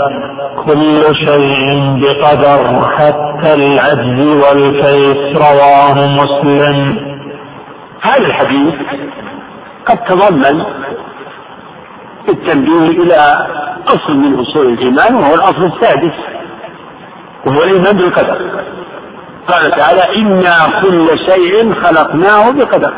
[0.66, 1.60] كل شيء
[2.00, 6.96] بقدر حتى العجز والكيس رواه مسلم.
[8.02, 8.74] هذا الحديث
[9.86, 10.64] قد تضمن
[12.28, 13.46] التنبيه إلى
[13.88, 16.14] أصل من أصول الإيمان وهو الأصل السادس.
[17.46, 18.62] وهو الإيمان بالقدر.
[19.48, 22.92] قال تعالى إنا كل شيء خلقناه بقدر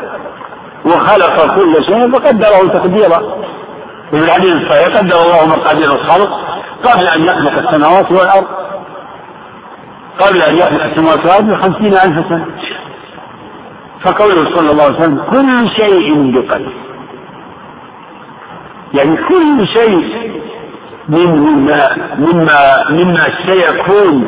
[0.85, 3.19] وخلق كل شيء فقدره تقديرا.
[4.13, 6.29] وفي الحديث الصحيح قدر الله مقادير الخلق
[6.83, 8.47] قبل أن يخلق السماوات والأرض.
[10.19, 12.45] قبل أن يخلق السماوات والأرض بخمسين ألف سنة.
[14.01, 16.73] فقوله صلى الله عليه وسلم كل شيء بقدر.
[18.93, 20.42] يعني كل شيء
[21.09, 24.27] مما مما مما سيكون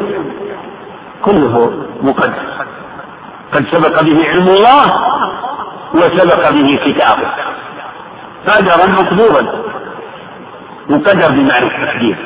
[1.22, 2.44] كله مقدر
[3.54, 4.86] قد سبق به علم الله
[5.94, 7.28] وسبق به كتابه.
[8.48, 9.64] قدرا مقدورا.
[10.90, 12.18] مقدر بمعنى التقدير.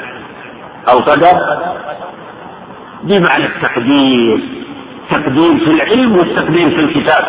[0.90, 1.60] أو قدر
[3.04, 4.40] بمعنى التقدير.
[5.12, 7.26] تقدير في العلم والتقدير في الكتاب.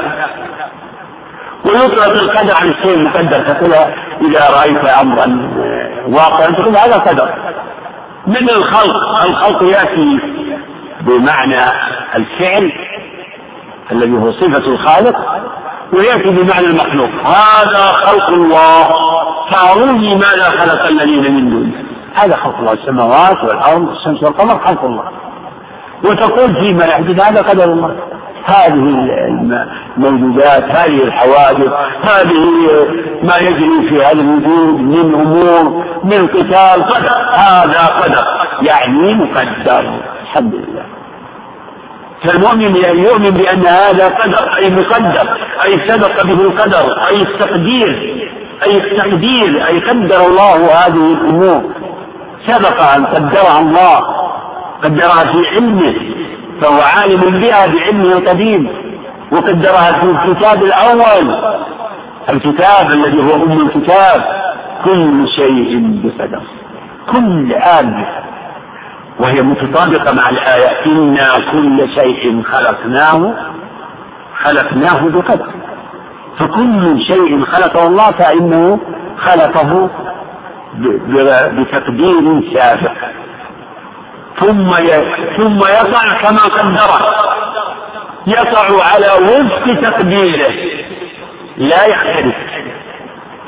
[1.64, 3.72] ويطلق القدر عن الشيء المقدر تقول
[4.20, 5.50] إذا رأيت أمرا
[6.08, 7.34] واقعا تقول هذا قدر.
[8.26, 10.18] من الخلق؟ الخلق يأتي
[11.00, 11.62] بمعنى
[12.14, 12.72] الفعل
[13.92, 15.16] الذي هو صفة الخالق
[15.92, 17.10] ويأتي بمعنى المخلوق.
[17.24, 18.88] هذا خلق الله
[19.50, 21.84] فأروني ماذا خلق الذين من دونه.
[22.14, 25.04] هذا خلق الله السماوات والأرض والشمس والقمر خلق الله.
[26.04, 27.96] وتقول فيما يحدث هذا قدر الله.
[28.50, 28.84] هذه
[29.96, 32.42] الموجودات هذه الحوادث هذه
[33.22, 37.10] ما يجري في هذا الوجود من أمور من قتال قدر.
[37.32, 38.24] هذا قدر
[38.62, 40.00] يعني مقدر.
[40.22, 40.84] الحمد لله.
[42.24, 45.26] فالمؤمن يؤمن بأن هذا قدر أي مقدر
[45.64, 47.90] أي سبق به القدر أي التقدير
[48.66, 51.62] أي التقدير أي قدر الله هذه الأمور.
[52.46, 53.96] سبق أن قدرها الله
[54.84, 55.94] قدرها في علمه.
[56.60, 58.68] فهو عالم بها بعلمه القديم
[59.32, 61.34] وقدرها في الكتاب الأول.
[62.30, 64.24] الكتاب الذي هو أم الكتاب
[64.84, 66.42] كل شيء بقدر
[67.12, 68.04] كل آل
[69.20, 73.34] وهي متطابقة مع الآية إنا كل شيء خلقناه
[74.44, 75.46] خلقناه بقدر.
[76.38, 78.80] فكل شيء خلقه الله فإنه
[79.18, 79.90] خلقه
[81.58, 82.92] بتقدير سابق.
[84.40, 84.74] ثم
[85.36, 87.00] ثم يقع كما قدره.
[88.26, 90.52] يقع على وفق تقديره.
[91.56, 92.36] لا يختلف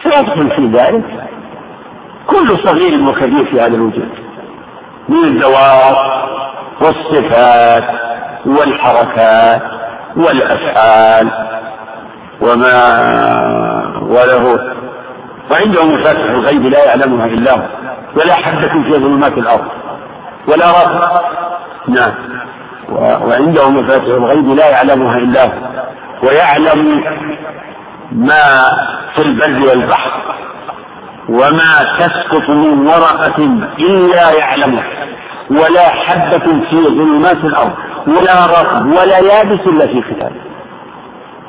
[0.02, 1.05] فيدخل في ذلك.
[2.26, 4.09] كل صغير وكبير في هذا الوجود.
[5.09, 5.96] من الذوات
[6.81, 7.85] والصفات
[8.46, 9.62] والحركات
[10.16, 11.31] والأفعال
[12.40, 12.78] وما
[14.02, 14.72] وله.
[15.50, 17.62] وعنده مفاتح الغيب لا يعلمها إلا هو.
[18.16, 19.68] ولا حبة في ظلمات الأرض.
[20.48, 21.11] ولا رب.
[21.88, 22.12] نعم.
[23.28, 25.50] وعنده مفاتح الغيب لا يعلمها إلا هو
[26.22, 27.05] ويعلم
[28.12, 28.62] ما
[29.14, 30.37] في البر والبحر
[31.28, 33.38] وما تسقط من ورقة
[33.78, 35.07] إلا يعلمها
[35.50, 37.72] ولا حبة في ظلمات الأرض
[38.07, 40.33] ولا رطب ولا يابس إلا في كتاب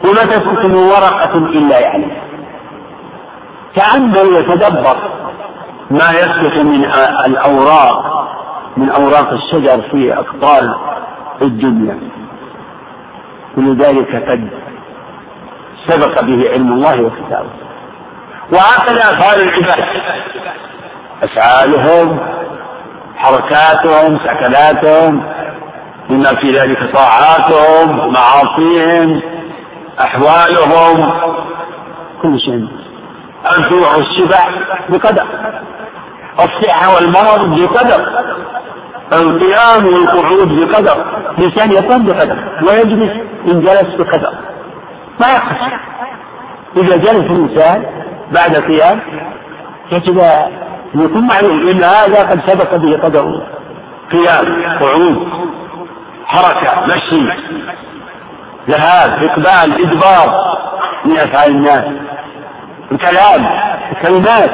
[0.04, 2.22] وما تسقط من ورقة إلا يعلمها.
[3.76, 4.98] تأمل وتدبر
[5.92, 6.86] ما يسقط من
[7.26, 8.23] الأوراق
[8.78, 10.94] من أوراق الشجر في أقطار
[11.42, 12.00] الدنيا.
[13.56, 14.50] كل ذلك قد
[15.88, 17.50] سبق به علم الله وكتابه.
[18.52, 19.84] وهكذا أفعال العباد.
[21.24, 22.20] أفعالهم
[23.16, 25.24] حركاتهم سكناتهم
[26.10, 29.22] بما في ذلك طاعاتهم معاصيهم
[30.00, 31.12] أحوالهم
[32.22, 32.68] كل شيء.
[33.58, 34.50] الجوع والشبع
[34.90, 35.28] بقدر.
[36.40, 38.08] الصحة والمرض بقدر.
[39.14, 41.06] القيام والقعود بقدر.
[41.38, 42.38] الإنسان يقوم بقدر.
[42.62, 43.12] ويجلس
[43.48, 44.34] إن جلس بقدر.
[45.20, 45.78] ما يقصر
[46.78, 47.86] إذا جلس الإنسان
[48.32, 49.00] بعد القيام
[49.92, 53.42] يجب أن يكون معلوم إن هذا قد سبق به قدر
[54.12, 55.28] قيام قعود
[56.26, 57.30] حركة مشي
[58.70, 60.58] ذهاب إقبال إدبار
[61.06, 61.86] من أفعال الناس.
[62.92, 63.48] الكلام
[63.92, 64.52] الكلمات.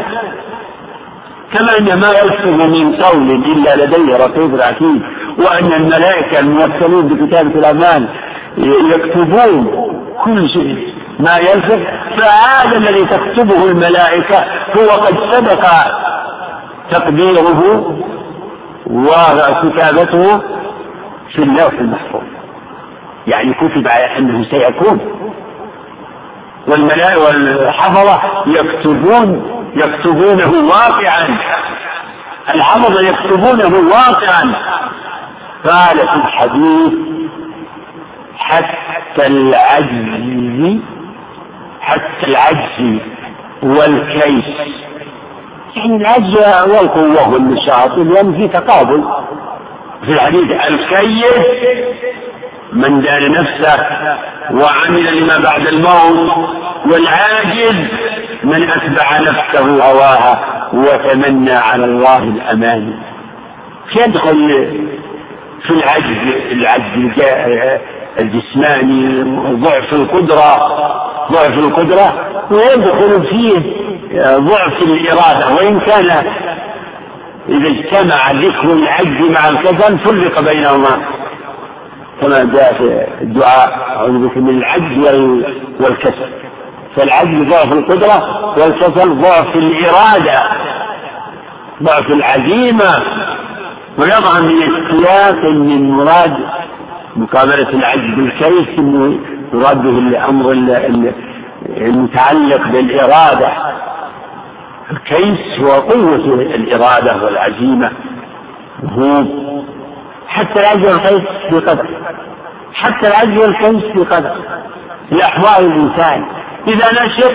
[1.54, 5.02] كما أن ما يلفظ من قول إلا لديه رقيب عتيد
[5.38, 8.08] وأن الملائكة الموكلون بكتابة الأعمال
[8.58, 9.68] يكتبون
[10.24, 11.80] كل شيء ما يلفظ
[12.18, 14.38] فهذا الذي تكتبه الملائكة
[14.78, 15.66] هو قد سبق
[16.92, 17.84] تقديره
[18.88, 20.42] وكتابته
[21.36, 22.24] في اللوح المحفوظ.
[23.28, 25.00] يعني كتب على أنه سيكون.
[26.68, 31.38] والملائكة والحفظة يكتبون يكتبونه واقعا.
[32.56, 34.56] الحفظة يكتبونه واقعا.
[35.66, 36.94] قال في الحديث
[38.38, 40.80] حتى العجز
[41.82, 43.00] حتى العجز
[43.64, 44.46] والكيس.
[45.76, 46.38] يعني العجز
[46.70, 49.04] والقوة والنشاط لأن في تقابل.
[50.06, 51.34] في الحديث الكيس
[52.74, 53.88] من دان نفسه
[54.52, 56.50] وعمل لما بعد الموت
[56.86, 57.88] والعاجز
[58.44, 60.40] من أتبع نفسه هواها
[60.74, 62.94] وتمنى على الله الأمان.
[63.96, 64.68] يدخل
[65.62, 67.22] في العجز العجز
[68.20, 69.24] الجسماني
[69.54, 70.58] ضعف القدرة
[71.32, 72.14] ضعف القدرة
[72.52, 73.60] ويدخل فيه
[74.38, 75.56] ضعف الإرادة.
[75.56, 76.10] وإن كان
[77.50, 81.06] إذا اجتمع ذكر العجز مع الكسل فرق بينهما.
[82.22, 85.08] كما جاء في الدعاء أعوذ بك من العجز
[85.80, 86.30] والكسل.
[86.96, 90.44] فالعجز ضعف القدرة والكسل ضعف الإرادة.
[91.84, 93.04] ضعف العزيمة.
[93.98, 96.38] ويضع من السياق من مراد
[97.16, 99.20] مقابلة العجز بالكيس إنه
[99.54, 100.52] يراد به الأمر
[101.68, 103.52] المتعلق بالإرادة.
[104.92, 106.16] الكيس هو قوة
[106.56, 107.92] الإرادة والعزيمة.
[108.84, 109.24] وهو
[110.28, 111.22] حتى العجز والكيس
[111.52, 111.88] بقدر
[112.74, 114.36] حتى العجز والكيس بقدر
[115.12, 116.26] لأحوال الإنسان.
[116.68, 117.32] إذا نشط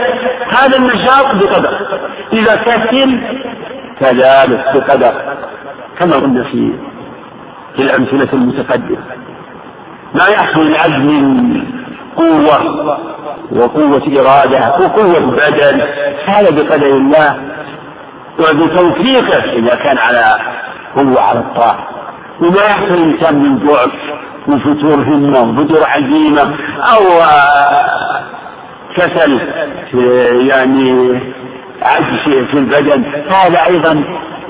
[0.59, 1.79] هذا النشاط بقدر.
[2.33, 3.21] إذا كسل
[4.01, 5.13] كذلك بقدر.
[5.99, 6.73] كما قلنا في
[7.77, 8.99] في الأمثلة المتقدمة.
[10.15, 11.63] ما يحصل العجز من
[12.17, 12.87] قوة
[13.53, 15.81] وقوة إرادة وقوة بدن.
[16.27, 17.37] هذا بقدر الله
[18.39, 20.39] وبتوفيقه إذا كان على
[20.97, 21.89] قوة على الطاعة.
[22.41, 23.93] وما يحصل الإنسان من ضعف
[24.49, 26.43] وفتور همة وفتور عزيمة
[26.79, 27.03] أو
[28.97, 29.41] كسل
[30.49, 31.21] يعني
[31.83, 33.05] عجز في البدن.
[33.29, 34.05] هذا أيضا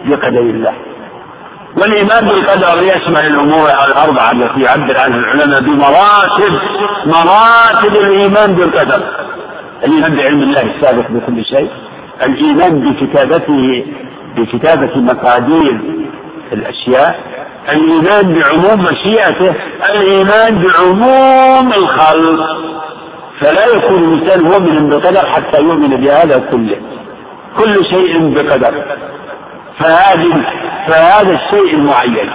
[0.04, 0.74] بقدر الله.
[1.76, 6.52] والإيمان بالقدر يشمل الأمور الأربعة التي يعبر عنها العلماء بمراتب
[7.06, 9.02] مراتب الإيمان بالقدر.
[9.84, 11.70] الإيمان بعلم الله السابق بكل شيء.
[12.26, 13.86] الإيمان بكتابته
[14.36, 15.80] بكتابة مقادير
[16.52, 17.20] الأشياء.
[17.72, 19.54] الإيمان بعموم مشيئته.
[19.90, 22.74] الإيمان بعموم الخلق.
[23.44, 26.76] فلا يكون الإنسان مؤمنا بقدر حتى يؤمن بهذا كله.
[27.58, 28.84] كل شيء بقدر.
[29.78, 30.44] فهذه
[30.88, 32.30] فهذا الشيء المعين.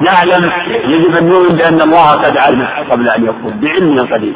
[0.00, 0.52] نعلم
[0.84, 4.34] يجب أن نؤمن بأن الله قد علم قبل أن يقول بعلمه القديم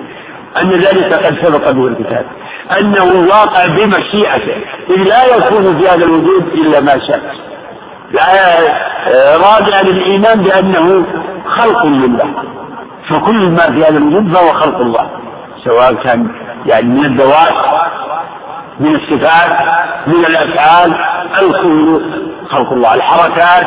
[0.62, 2.26] أن ذلك قد سبق به الكتاب.
[2.80, 4.56] أنه واقع بمشيئته.
[4.90, 7.20] إذ لا يكون في هذا الوجود إلا ما شاء.
[8.12, 8.58] لا
[9.36, 11.06] راجع للإيمان بأنه
[11.46, 12.34] خلق لله.
[13.10, 15.10] فكل ما في هذا الوجود فهو خلق الله.
[15.64, 16.28] سواء كان
[16.66, 17.54] يعني من الذوات
[18.80, 19.50] من الصفات
[20.06, 20.94] من الأفعال
[21.42, 22.00] الكل
[22.50, 22.94] خلق الله.
[22.94, 23.66] الحركات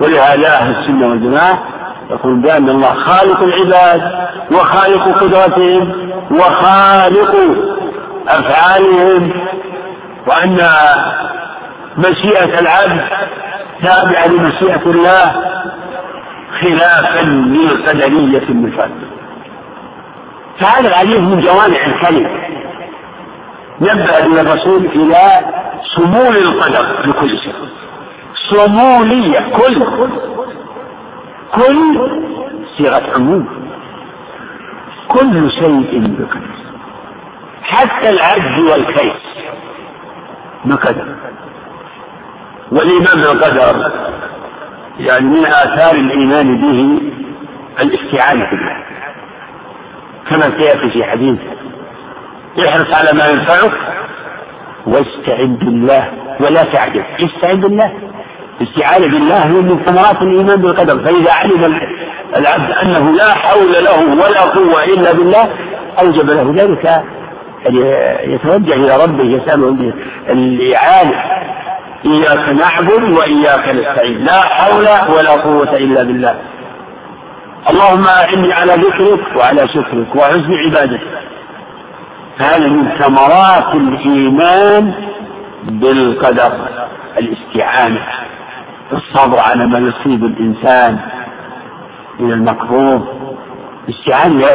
[0.00, 1.58] ولهذا أهل السنة والجماعة
[2.10, 4.02] يقول بأن الله خالق العباد
[4.52, 7.34] وخالق قدرتهم وخالق
[8.28, 9.32] أفعالهم
[10.26, 10.58] وأن
[11.98, 13.00] مشيئة العبد
[13.82, 15.32] تابعة لمشيئة الله
[16.60, 19.19] خلافا للقدرية المفردة
[20.60, 22.40] فهذا الحديث من جوامع الكلم
[23.80, 25.16] نبه به الرسول إلى
[25.96, 27.54] شمول القدر لكل شيء.
[28.50, 29.84] شمولية كل
[31.54, 32.10] كل
[32.78, 33.48] صيغة عموم.
[35.08, 36.50] كل شيء بقدر.
[37.62, 39.22] حتى العجز والكيس
[40.64, 41.14] بقدر.
[42.72, 43.92] والإيمان بالقدر
[44.98, 47.00] يعني من آثار الإيمان به
[47.82, 48.76] الاستعانة بالله.
[50.28, 51.38] كما سيأتي في حديث.
[52.68, 53.72] احرص على ما ينفعك
[54.86, 56.08] واستعن بالله
[56.40, 57.92] ولا تعجز استعن بالله.
[58.60, 60.98] الاستعانة بالله هي من ثمرات الإيمان بالقدر.
[60.98, 61.80] فإذا علم
[62.36, 65.48] العبد أنه لا حول له ولا قوة إلا بالله
[66.02, 66.86] أوجب له ذلك
[67.68, 67.76] أن
[68.24, 69.92] يتوجه إلى ربه يسأله
[70.28, 71.24] الإعانة.
[72.04, 74.24] إياك نعبد وإياك نستعين.
[74.24, 76.34] لا حول ولا قوة إلا بالله.
[77.68, 81.00] اللهم أعني على ذكرك وعلى شكرك وحسن عبادتك
[82.38, 84.94] هذا من ثمرات الإيمان
[85.64, 86.52] بالقدر
[87.18, 88.06] الاستعانة
[88.92, 90.98] الصبر على ما يصيب الإنسان
[92.20, 93.08] من المكروه
[93.88, 94.46] الاستعانة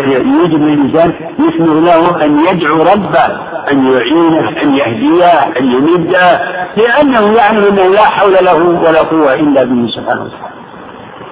[0.44, 3.26] يجب للإنسان يثمر له أن يدعو ربه
[3.72, 6.42] أن يعينه أن يهديه أن يمده
[6.78, 10.56] لأنه يعلم أنه لا حول له ولا قوة إلا به سبحانه وتعالى.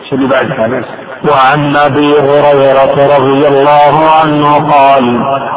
[0.10, 0.86] شو اللي بعد هذا؟
[1.30, 5.06] وعن أبي هريرة رضي الله عنه قال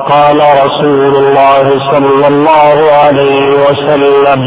[0.09, 4.43] قال رسول الله صلى الله عليه وسلم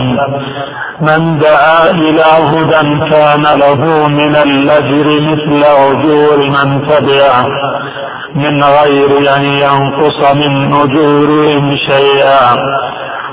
[1.02, 7.48] من دعا إلى هدى كان له من الأجر مثل أجور من تبعه
[8.36, 12.56] من غير أن ينقص من أجورهم شيئا.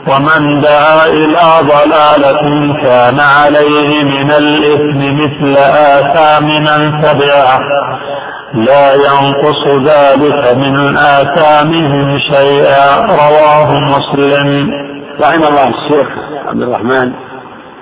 [0.09, 2.43] ومن دعا إلى ضلالة
[2.83, 7.61] كان عليه من الإثم مثل آثام من تبعه.
[8.55, 13.07] لا ينقص ذلك من آثامهم شيئا.
[13.07, 14.71] رواه مسلم.
[15.21, 16.09] رحم الله الشيخ
[16.49, 17.13] عبد الرحمن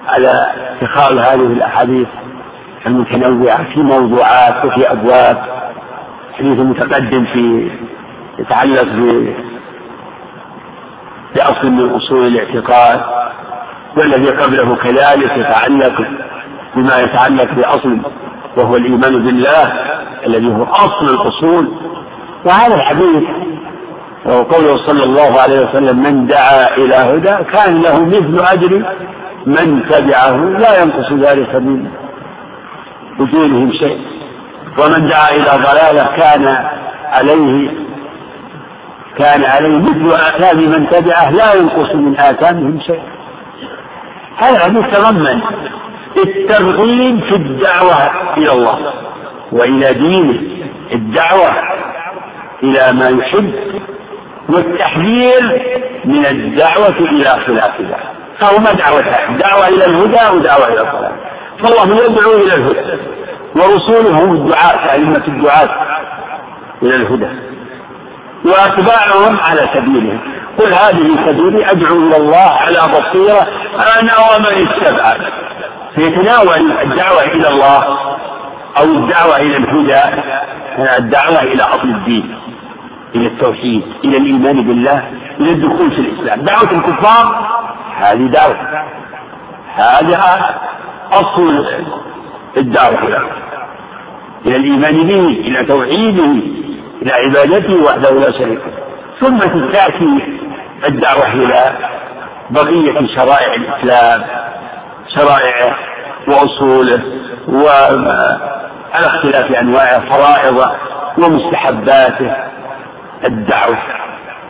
[0.09, 0.47] على
[0.83, 2.09] اتخاذ هذه الأحاديث
[2.87, 5.37] المتنوعة في موضوعات وفي أبواب
[6.39, 7.71] حديث متقدم في
[8.39, 8.85] يتعلق
[11.35, 13.01] بأصل من أصول الاعتقاد
[13.97, 16.03] والذي قبله كذلك يتعلق
[16.77, 17.99] بما يتعلق بأصل
[18.57, 19.73] وهو الإيمان بالله
[20.27, 21.69] الذي هو أصل الأصول.
[22.45, 23.25] وهذا الحديث
[24.25, 28.95] وهو قوله صلى الله عليه وسلم من دعا إلى هدى كان له مثل أجر
[29.47, 31.89] من تبعه لا ينقص ذلك من
[33.21, 33.99] أجورهم شيء.
[34.79, 36.65] ومن دعا إلى ضلالة كان
[37.13, 37.84] عليه
[39.19, 43.03] كان عليه مثل آثام من تبعه لا ينقص من آثامهم شيء
[44.37, 45.41] هذا الحديث تضمن.
[46.17, 48.79] الترغيب في الدعوة إلى الله
[49.53, 50.41] وإلى دينه.
[50.93, 51.51] الدعوة
[52.63, 53.55] إلى ما يحب
[54.49, 55.63] والتحذير
[56.05, 57.97] من الدعوة إلى خلاف ذلك
[58.41, 61.13] فهما دعوتان دعوة إلى الهدى ودعوة إلى الضلال
[61.59, 63.01] فالله يدعو إلى الهدى
[63.57, 65.69] ورسوله هم الدعاة أئمة الدعاة
[66.83, 67.54] إلى الهدى.
[68.45, 70.21] وأتباعهم على سبيلهم
[70.59, 73.47] قل هذه سبيلي أدعو إلى الله على بصيرة
[74.01, 75.27] أنا ومن اتبعني
[75.95, 77.85] فيتناول الدعوة إلى الله
[78.79, 80.23] أو الدعوة إلى الهدى
[80.99, 82.39] الدعوة إلى أصل الدين
[83.15, 85.09] إلى التوحيد إلى الإيمان بالله
[85.41, 86.41] إلى الدخول في الإسلام.
[86.41, 87.49] دعوة الكفار
[87.97, 88.85] هذه دعوة.
[89.75, 90.55] هذا
[91.13, 91.67] أصل
[92.57, 93.29] الدعوة.
[94.47, 96.37] إلى الإيمان به إلى توحيده.
[97.05, 98.85] إلى عبادته وحده لا شريك له.
[99.21, 99.39] ثم
[99.73, 100.39] تأتي
[100.89, 101.73] الدعوة إلى
[102.51, 104.23] بقية شرائع الإسلام
[105.15, 105.77] شرائعه
[106.29, 107.03] وأصوله
[107.49, 110.71] وعلى اختلاف أنواعه فرائضه
[111.19, 112.37] ومستحباته.
[113.25, 113.79] الدعوة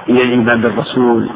[0.09, 1.31] إلى الإيمان بالرسول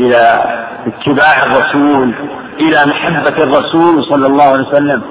[0.00, 0.44] إلى
[0.86, 2.14] اتباع الرسول
[2.60, 5.02] إلى محبة الرسول صلى الله عليه وسلم.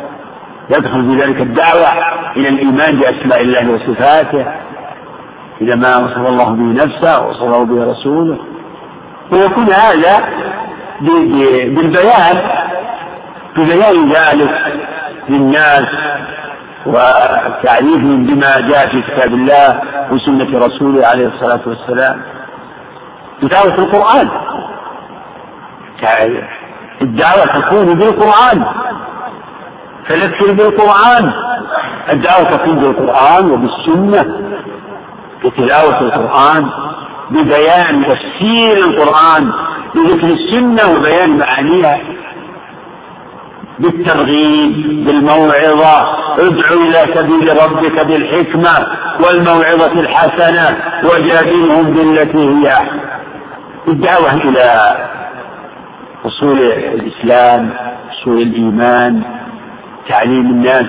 [0.70, 1.88] يدخل في ذلك الدعوة
[2.38, 4.46] إلى الإيمان بأسماء الله وصفاته.
[5.62, 8.38] إلى ما وصف الله به نفسه ووصف الله به رسوله.
[9.32, 10.24] ويكون هذا
[11.76, 12.38] بالبيان
[13.58, 14.74] ببيان ذلك
[15.30, 15.86] للناس
[16.86, 19.82] وتعريفهم بما جاء في كتاب الله
[20.12, 22.22] وسنة رسوله عليه الصلاة والسلام.
[23.42, 24.30] بدعوة القرآن.
[27.02, 28.66] الدعوة تكون بالقرآن.
[30.08, 31.32] فذكر بالقرآن.
[32.12, 34.49] الدعوة تكون بالقرآن وبالسنة.
[35.46, 36.70] بتلاوة القرآن
[37.32, 39.52] ببيان تفسير القرآن
[39.96, 42.00] بذكر السنة وبيان معانيها.
[43.80, 48.88] بالترغيب بالموعظة ادع إلى سبيل ربك بالحكمة
[49.26, 52.78] والموعظة الحسنة وجادلهم بالتي هي
[53.88, 54.96] الدعوة إلى
[56.26, 57.70] أصول الإسلام
[58.12, 59.24] أصول الإيمان
[60.10, 60.86] تعليم الناس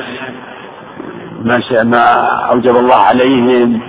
[1.44, 2.04] ما ما
[2.52, 3.80] أوجب الله عليهم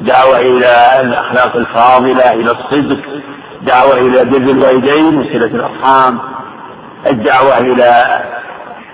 [0.00, 3.00] دعوة إلى الأخلاق الفاضلة إلى الصدق
[3.62, 6.18] دعوة إلى بر الوالدين وصلة الأرحام
[7.10, 8.20] الدعوة إلى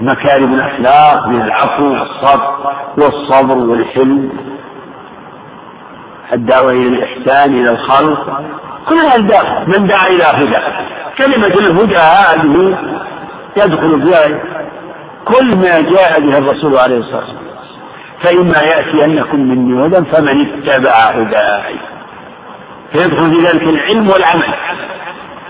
[0.00, 4.32] مكارم الأخلاق من العفو والصبر والصبر والحلم
[6.32, 8.40] الدعوة إلى الإحسان إلى الخلق
[8.88, 10.58] كل هذا من دعا إلى هدى
[11.18, 12.78] كلمة الهدى هذه
[13.56, 14.40] يدخل فيها
[15.24, 17.45] كل ما جاء به الرسول عليه الصلاة والسلام.
[18.22, 21.76] فإما يأتينكم مني هدى فمن اتبع هداي.
[22.92, 24.54] فيدخل في ذلك العلم والعمل.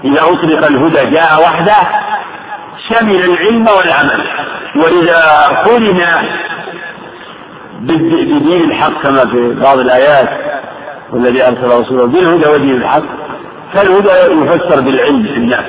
[0.05, 1.89] إذا أطلق الهدى جاء وحده
[2.89, 4.27] شمل العلم والعمل.
[4.77, 6.01] وإذا قرن
[7.81, 10.29] بدين الحق كما في بعض الآيات
[11.13, 13.03] والذي أرسل رسوله بالهدى ودين الحق
[13.73, 15.65] فالهدى يفسر بالعلم للناس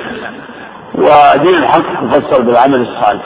[0.94, 3.22] ودين الحق يفسر بالعمل الصالح.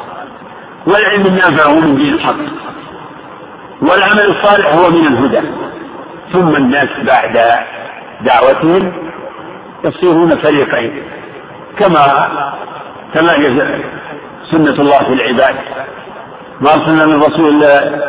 [0.87, 2.35] والعلم النافع هو من دين الحق.
[3.83, 5.49] والعمل الصالح هو من الهدى.
[6.33, 7.65] ثم الناس بعد
[8.21, 8.93] دعوتهم
[9.85, 11.03] يصيرون فريقين.
[11.79, 12.29] كما
[13.15, 13.33] كما
[14.51, 15.55] سنة الله في العباد.
[16.61, 17.55] ما أرسلنا من رسول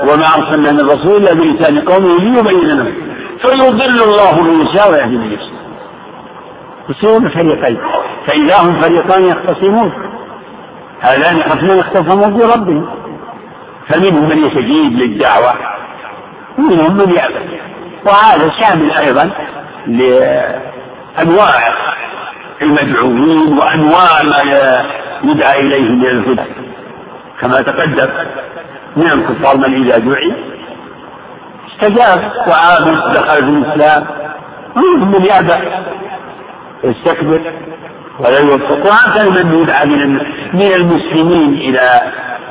[0.10, 2.94] وما أرسلنا من رسول إلا بلسان قومه ليبين لهم.
[3.42, 5.54] فيضل الله من يشاء ويهدي من يشاء.
[6.90, 7.78] يصيرون فريقين.
[8.28, 9.94] فإذا هم فريقان يختصمون.
[11.02, 13.03] هذان خصمان اختصموا في ربهم.
[13.90, 15.54] فمنهم من يستجيب للدعوة
[16.58, 17.60] ومنهم من يأبى
[18.06, 19.30] وهذا شامل أيضا
[19.88, 21.74] لأنواع
[22.62, 24.38] المدعوين وأنواع ما
[25.24, 26.44] يدعى إليه من الهدى.
[27.42, 28.10] كما تقدم
[28.96, 30.34] من الكفار من إذا دعي
[31.72, 34.06] استجاب وآمن دخل في الإسلام.
[34.76, 35.54] ومنهم من يأبى
[36.84, 37.42] يستكبر
[38.20, 38.86] ولا يوفق.
[38.86, 39.86] وهكذا من يدعى
[40.54, 42.02] من المسلمين إلى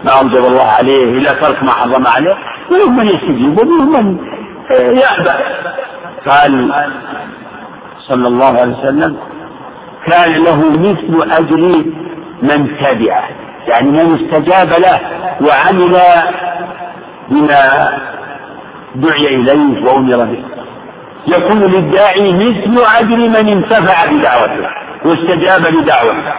[0.05, 2.36] ما أوجب الله عليه إلى ترك ما حرم عليه
[2.70, 4.18] ومنهم من يستجيب ومنهم من
[4.70, 5.44] يأبى.
[6.26, 6.72] قال
[7.98, 9.16] صلى الله عليه وسلم
[10.07, 11.84] كان له مثل أجر
[12.42, 13.28] من تبعه.
[13.68, 15.00] يعني من استجاب له
[15.40, 15.98] وعمل
[17.28, 17.92] بما
[18.94, 20.44] دعي إليه وأمر به.
[21.26, 24.68] يكون للداعي مثل أجر من انتفع بدعوته
[25.05, 26.32] واستجاب لدعوته.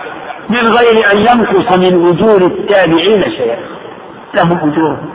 [0.54, 3.58] من غير أن ينقص من أجور التابعين شيئا.
[4.34, 5.10] لهم أجورهم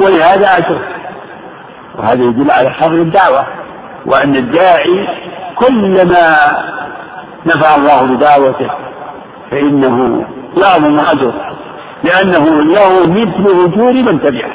[0.00, 0.80] ولهذا أجر.
[1.98, 3.46] وهذا يدل على حظر الدعوة.
[4.06, 5.08] وأن الداعي
[5.54, 6.36] كلما
[7.46, 8.70] نفع الله بدعوته
[9.50, 10.24] فإنه
[10.56, 11.32] يعظم أجر
[12.04, 14.50] لأنه له مثل أجور من تبعه.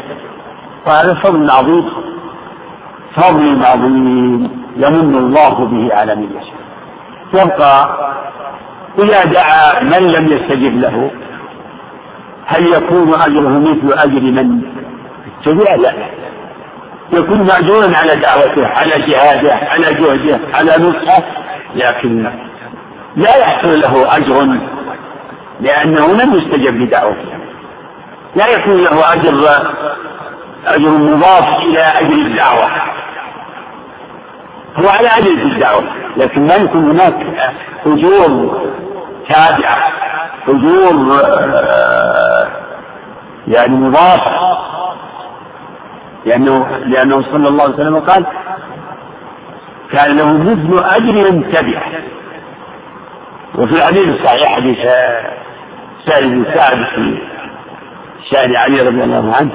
[0.88, 1.90] وهذا فضل عظيم.
[3.16, 4.64] فضل عظيم.
[4.78, 6.64] يمن الله به على من يشاء.
[7.34, 7.90] يبقى
[9.00, 11.12] إذا دعا من لم يستجب له
[12.46, 14.62] هل يكون أجره مثل أجر من؟
[15.42, 15.94] اتبع؟ لا.
[17.14, 21.24] يكون مأجورا على دعوته على جهاده على جهده على نصحه
[21.76, 22.24] لكن
[23.16, 24.58] لا يحصل له أجر
[25.62, 27.38] لأنه لم يستجب لدعوته.
[28.36, 29.48] لا يكون له أجر
[30.68, 32.70] أجر مضاف إلى أجر الدعوة.
[34.78, 35.84] هو على أجر الدعوة
[36.18, 37.16] لكن ما يكون هناك
[37.86, 38.73] أجور
[39.30, 39.78] تابعة
[40.48, 42.48] آه،
[43.48, 44.32] يعني مضافة
[46.26, 48.26] لأنه لأنه صلى الله عليه وسلم قال
[49.92, 51.84] كان له مثل أجر من تبعه
[53.56, 54.78] وفي الحديث الصحيح حديث
[56.06, 57.18] سعد بن سعد في
[58.32, 59.52] شأن علي رضي الله عنه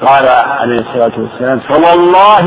[0.00, 0.28] قال
[0.60, 2.46] عليه الصلاة والسلام فوالله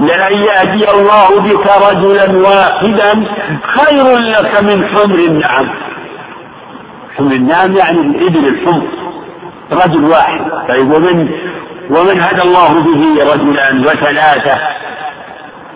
[0.00, 3.24] لأن يهدي الله بك رجلا واحدا
[3.62, 5.74] خير لك من حمر النعم.
[7.16, 8.86] حمر النعم يعني الإبل الحمر.
[9.72, 10.40] رجل واحد.
[10.68, 11.28] طيب ومن
[11.90, 14.58] ومن هدى الله به رجلا وثلاثة.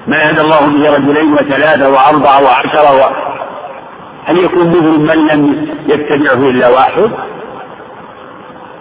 [0.06, 3.10] ما هدى الله به رجلين وثلاثة وأربعة وعشرة و...
[4.24, 7.10] هل يكون مثل من لم يتبعه إلا واحد؟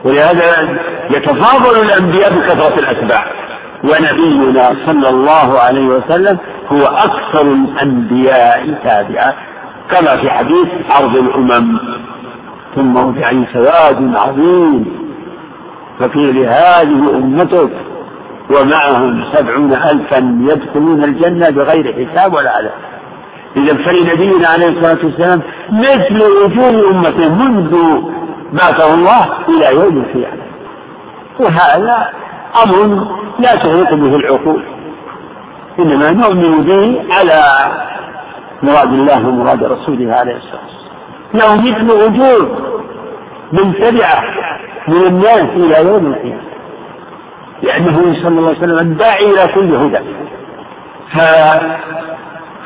[0.04, 0.80] ولهذا
[1.10, 3.26] يتفاضل الأنبياء بكثرة الأتباع.
[3.84, 6.38] ونبينا صلى الله عليه وسلم
[6.72, 9.34] هو أكثر الأنبياء تابعا
[9.92, 11.80] كما في حديث عرض الأمم.
[12.76, 14.86] ثم رفع سواد عظيم.
[16.00, 17.70] فقيل هذه أمتك
[18.50, 22.72] ومعهم سبعون ألفا يدخلون الجنة بغير حساب ولا عذاب.
[23.58, 28.02] إذا فلنبينا عليه الصلاة والسلام مثل وجوه أمته منذ
[28.54, 30.44] بعثه الله إلى يوم القيامة.
[31.40, 32.10] وهذا
[32.64, 33.08] أمر
[33.40, 34.64] لا تغلق به العقول.
[35.80, 37.42] إنما نؤمن به على
[38.64, 40.90] مراد الله ومراد رسوله عليه الصلاة والسلام.
[41.34, 42.58] له مثل وجوه
[43.52, 44.24] من تبعه
[44.88, 46.42] من الناس إلى يوم القيامة.
[47.64, 50.00] لأنه صلى الله عليه وسلم الداعي إلى كل هدى.
[51.14, 51.20] ف...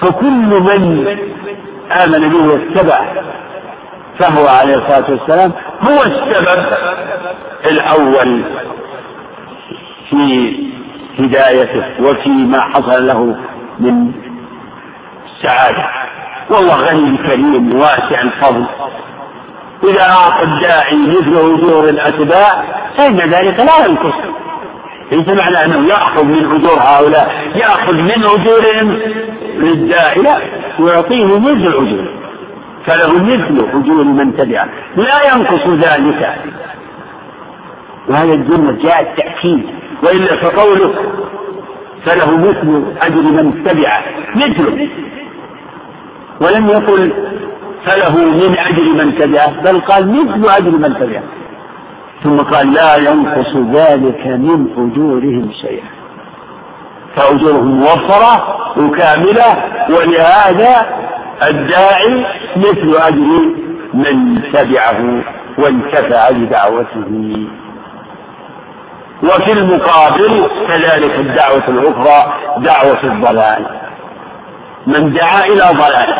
[0.01, 1.07] فكل من
[2.03, 2.99] آمن به واتبع
[4.19, 5.51] فهو عليه الصلاة والسلام
[5.81, 6.65] هو السبب
[7.65, 8.43] الأول.
[10.09, 10.53] في
[11.19, 13.37] هدايته وفيما حصل له
[13.79, 14.11] من
[15.41, 15.85] سعادة.
[16.49, 18.65] والله غني كريم واسع الفضل.
[19.83, 22.63] إذا أعطى الداعي مثل أجور الأتباع
[22.97, 24.15] فإن ذلك لا ينقص.
[25.11, 28.99] ليس معنى أنه يأخذ من أجور هؤلاء يأخذ من أجورهم
[29.57, 30.37] للداعي لا
[30.79, 32.07] ويعطيه مثل أجور
[32.85, 36.35] فله مثل أجور من تبعه لا ينقص ذلك.
[38.09, 40.93] وهذا الجملة جاء التأكيد وإلا فقوله
[42.05, 44.03] فله مثل أجر من تبعه
[44.35, 44.89] مثله.
[46.41, 47.13] ولم يقل
[47.85, 51.23] فله من أجر من تبعه بل قال مثل أجر من تبعه
[52.23, 55.87] ثم قال لا ينقص ذلك من أجورهم شيئا.
[57.15, 60.85] فأجورهم موفرة وكاملة ولهذا
[61.47, 62.25] الداعي
[62.57, 63.55] مثل أجر
[63.93, 65.23] من تبعه
[65.57, 67.42] وانتفع بدعوته
[69.23, 73.65] وفي المقابل كذلك الدعوة الأخرى دعوة الضلال.
[74.87, 76.15] من دعا إلى ضلال.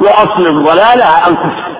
[0.00, 1.74] وأصل الضلالة الكفر.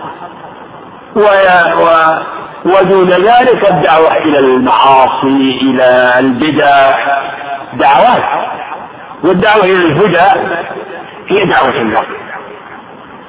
[2.64, 6.94] ودون ذلك الدعوة إلى المعاصي إلى البدع.
[7.74, 8.24] دعوات.
[9.24, 10.40] والدعوة إلى الهدى
[11.28, 12.04] هي دعوة الله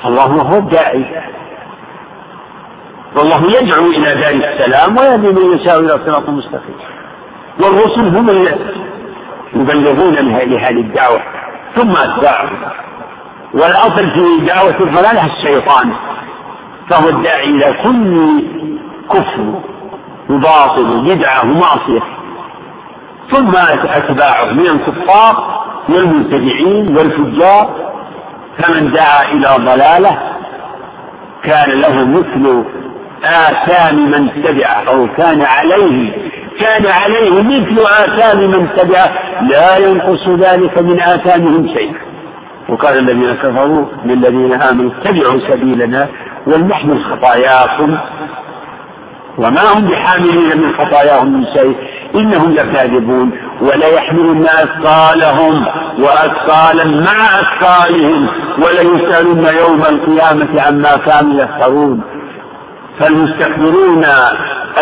[0.05, 1.05] الله هو الداعي.
[3.17, 6.75] والله يدعو إلى دار السلام ويهدي من يشاء إلى صراط مستقيم.
[7.59, 8.29] والرسل هم
[9.53, 11.21] يبلغون لهذه الدعوة
[11.75, 12.57] ثم أتباعهم
[13.53, 15.93] والأصل في دعوة الضلالة الشيطان.
[16.89, 18.43] فهو الداعي إلى كل
[19.09, 19.61] كفر
[20.29, 22.01] وباطل وبدعة ومعصية.
[23.31, 23.51] ثم
[23.85, 27.69] أتباعه من الكفار والمبتدعين والفجار.
[28.57, 30.17] فمن دعا إلى ضلالة
[31.43, 32.65] كان له مثل
[33.25, 36.11] آثام من تبعه أو كان عليه
[36.59, 39.11] كان عليه مثل آثام من تبعه
[39.49, 41.93] لا ينقص ذلك من آثامهم شيء.
[42.69, 46.07] وقال الذين كفروا للذين آمنوا اتبعوا سبيلنا
[46.47, 47.97] ولنحمل خطاياكم.
[49.37, 51.75] وما هم بحاملين من خطاياهم من شيء
[52.15, 53.31] إنهم لكاذبون.
[53.61, 55.65] وليحملن أثقالهم
[55.99, 62.01] وأثقالا مع أثقالهم وليسألن يوم القيامة عما كانوا يفترون.
[62.99, 64.05] فالمستكبرون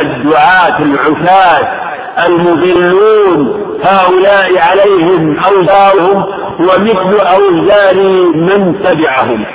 [0.02, 1.84] الدعاة العفاة
[2.28, 6.26] المضلون هؤلاء عليهم أوزارهم
[6.60, 7.96] ومثل أوزار
[8.36, 9.46] من تبعهم.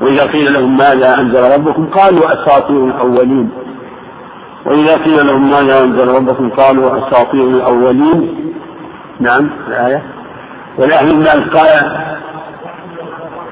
[0.00, 3.50] وإذا قيل لهم ماذا أنزل ربكم قالوا أساطير الأولين.
[4.66, 8.52] وإذا قيل لهم ماذا أنزل ربكم قالوا أساطير الأولين.
[9.20, 10.02] نعم الآية.
[10.78, 11.92] وليحمل قال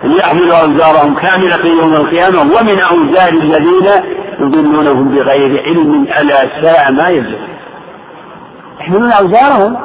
[0.04, 3.88] ليحملوا أوزارهم كاملة يوم القيامة ومن أوزار الذين
[4.40, 7.48] يضلونهم بغير علم ألا ساء ما يزلون
[8.80, 9.76] يحملون أوزارهم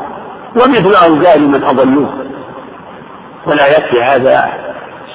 [0.56, 2.14] ومثل أوزار من أضلوه.
[3.46, 4.54] ولا يكفي هذا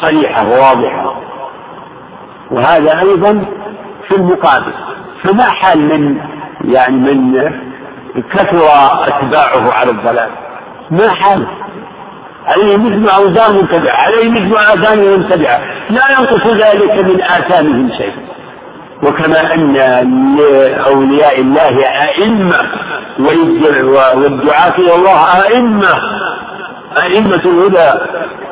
[0.01, 1.20] صريحة وواضحة
[2.51, 3.44] وهذا أيضا
[4.09, 4.72] في المقابل.
[5.24, 6.20] فما حال من
[6.64, 7.51] يعني من
[8.32, 8.59] كثر
[9.07, 10.30] أتباعه على الضلال؟
[10.90, 11.46] ما حال؟
[12.47, 15.61] عليه مثل أوزار منتبعة عليه مثل آثام منتبعة
[15.91, 18.12] لا ينقص ذلك من آثامهم شيء.
[19.03, 19.72] وكما أن
[20.36, 22.59] لأولياء الله أئمة
[24.16, 25.93] والدعاة إلى الله أئمة
[27.03, 28.01] أئمة الهدى.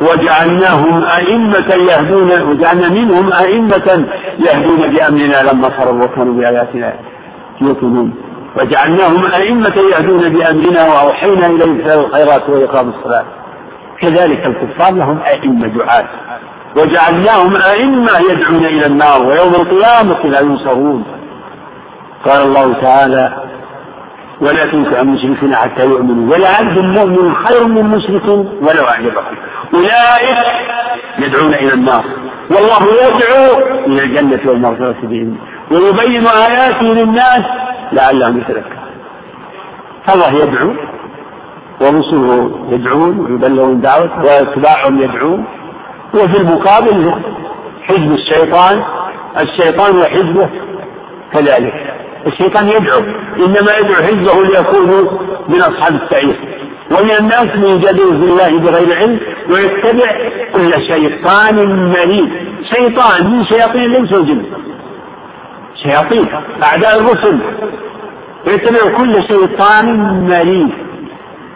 [0.01, 4.07] وجعلناهم أئمة يهدون وجعلنا منهم أئمة
[4.39, 6.93] يهدون بأمرنا لما صروا وكانوا بآياتنا
[7.61, 8.15] يوقنون.
[8.57, 13.25] وجعلناهم أئمة يهدون بأمرنا وأوحينا إليهم فعل الخيرات وإقام الصلاة.
[14.01, 16.09] كذلك الكفار لهم أئمة دعاة
[16.77, 21.05] وجعلناهم أئمة يدعون إلى النار ويوم القيامة لا ينصرون.
[22.25, 23.43] قال الله تعالى
[24.41, 28.29] ولا تنكح المشركين حتى يؤمنوا ولا عبد مؤمن خير من مشرك
[28.63, 29.37] ولو أعجبكم
[29.75, 30.39] أولئك
[31.19, 32.05] يدعون إلى النار
[32.51, 35.37] والله يدعو إلى الجنة والمغفرة بإذنه
[35.71, 37.43] ويبين آياته للناس
[37.93, 38.79] لعلهم يتذكرون.
[40.07, 40.73] فالله يدعو
[41.81, 45.45] ورسله يدعون ويبلغون دعوة واتباعهم يدعون.
[46.15, 47.13] وفي المقابل
[47.83, 48.83] حزب الشيطان
[49.41, 50.49] الشيطان وحزبه
[51.33, 51.95] كذلك.
[52.27, 53.01] الشيطان يدعو
[53.37, 55.11] إنما يدعو حزبه ليكونوا
[55.49, 56.37] من أصحاب السعير.
[56.91, 59.21] ومن الناس من يجادل في الله بغير علم
[59.51, 60.11] ويتبع
[60.55, 61.57] كل شيطان
[61.89, 62.31] مريد.
[62.75, 64.43] شيطان من شياطين ليس جن
[65.83, 66.29] شياطين
[66.63, 67.39] أعداء الرسل.
[68.47, 69.87] ويتبع كل شيطان
[70.29, 70.88] مريد.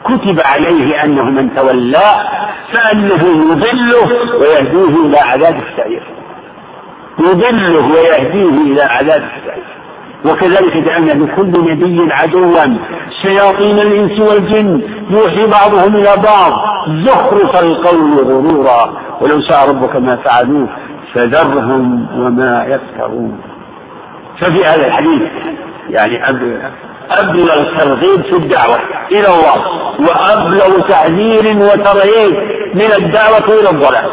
[0.05, 2.29] كتب عليه أنه من تولاه
[2.73, 4.09] فأنه يضله
[4.41, 6.03] ويهديه إلى عذاب السعير.
[7.19, 9.65] يضله ويهديه إلى عذاب السعير.
[10.25, 12.77] وكذلك جعلنا لكل نبي عدوا
[13.23, 16.53] شياطين الإنس والجن يوحي بعضهم إلى بعض.
[16.89, 18.93] زخرف القول غرورا.
[19.21, 20.69] ولو شاء ربك ما فعلوه
[21.15, 23.41] فذرهم وما يفترون.
[24.41, 25.23] ففي هذا الحديث
[25.91, 26.27] يعني
[27.21, 28.79] أبلغ ترغيب في الدعوة
[29.11, 29.57] إلى الله
[30.01, 32.35] وأبلغ تحذير وترهيب
[32.75, 34.11] من الدعوة إلى الضلال.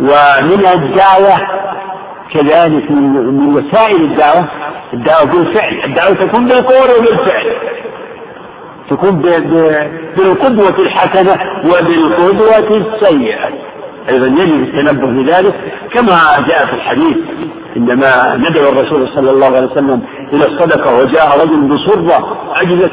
[0.00, 1.36] ومن الدعوة
[2.32, 4.48] كذلك من وسائل الدعوة
[4.92, 7.56] الدعوة بالفعل الدعوة تكون بالقول وبالفعل.
[8.90, 9.22] تكون
[10.16, 13.69] بالقدوة الحسنة وبالقدوة السيئة.
[14.08, 15.54] أيضا يجب التنبه لذلك
[15.92, 17.16] كما جاء في الحديث
[17.76, 22.92] عندما ندعو الرسول صلى الله عليه وسلم إلى الصدقة وجاء رجل بصرة عجزت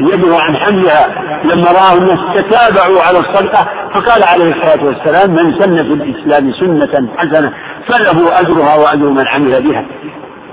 [0.00, 1.06] يده عن حملها
[1.44, 7.08] لما رأى الناس تتابعوا على الصدقة فقال عليه الصلاة والسلام من سن في الإسلام سنة
[7.16, 7.52] حسنة
[7.86, 9.84] فله أجرها وأجر من عمل بها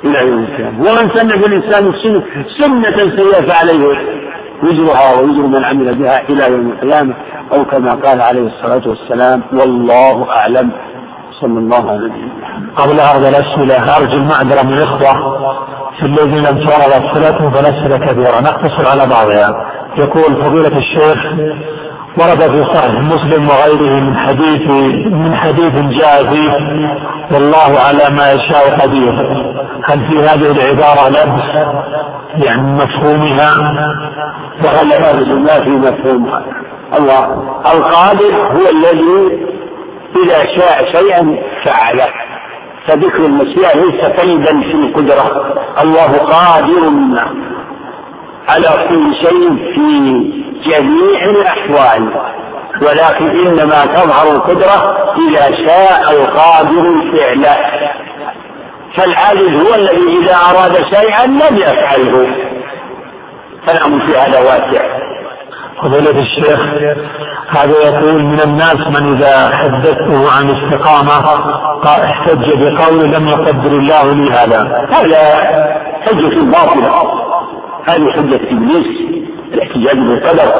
[0.03, 0.79] إلى يوم القيامة.
[0.79, 2.23] ومن سن في الإسلام سنة
[2.57, 3.97] سنة سيئة فعليه
[4.63, 7.13] وزرها ووزر من عمل بها إلى يوم القيامة
[7.53, 10.71] أو كما قال عليه الصلاة والسلام والله أعلم.
[11.41, 12.31] صلى الله عليه وسلم.
[12.75, 15.37] قبل عرض الأسئلة أرجو المعذرة من الإخوة
[15.99, 19.65] في الذين لم تعرض أسئلتهم فالأسئلة كثيرة نقتصر على بعضها.
[19.97, 21.17] يقول فضيلة الشيخ
[22.19, 24.61] ورد في صحيح مسلم وغيره من حديث
[25.11, 26.51] من حديث جاء فيه
[27.31, 29.13] والله على ما يشاء قدير.
[29.83, 31.43] هل في هذه العبارة لبس
[32.45, 33.51] يعني مفهومها؟
[34.63, 34.87] وهل
[35.43, 36.43] ما في مفهومها.
[36.97, 37.25] الله.
[37.73, 39.47] القادر هو الذي
[40.23, 42.07] إذا شاء شيئا فعله.
[42.87, 45.53] فذكر المشيئة ليس قيدا في القدرة.
[45.83, 46.91] الله قادر
[48.49, 52.09] على كل شيء في جميع الأحوال
[52.81, 54.97] ولكن إنما تظهر القدرة
[55.29, 57.45] إذا شاء القادر الفعل.
[58.95, 62.35] فالعاجز هو الذي إذا أراد شيئا لم يفعله.
[63.67, 64.97] فالأمر في هذا واسع.
[65.81, 66.59] فضيلة الشيخ
[67.49, 71.13] هذا يقول من الناس من إذا حدثته عن استقامة
[71.85, 74.87] احتج بقول لم يقدر الله لي هذا.
[74.93, 75.23] هذا
[76.01, 77.01] حجة باطلة.
[77.87, 79.17] هذه حجة إبليس.
[79.53, 80.53] الاحتجاج بالقدر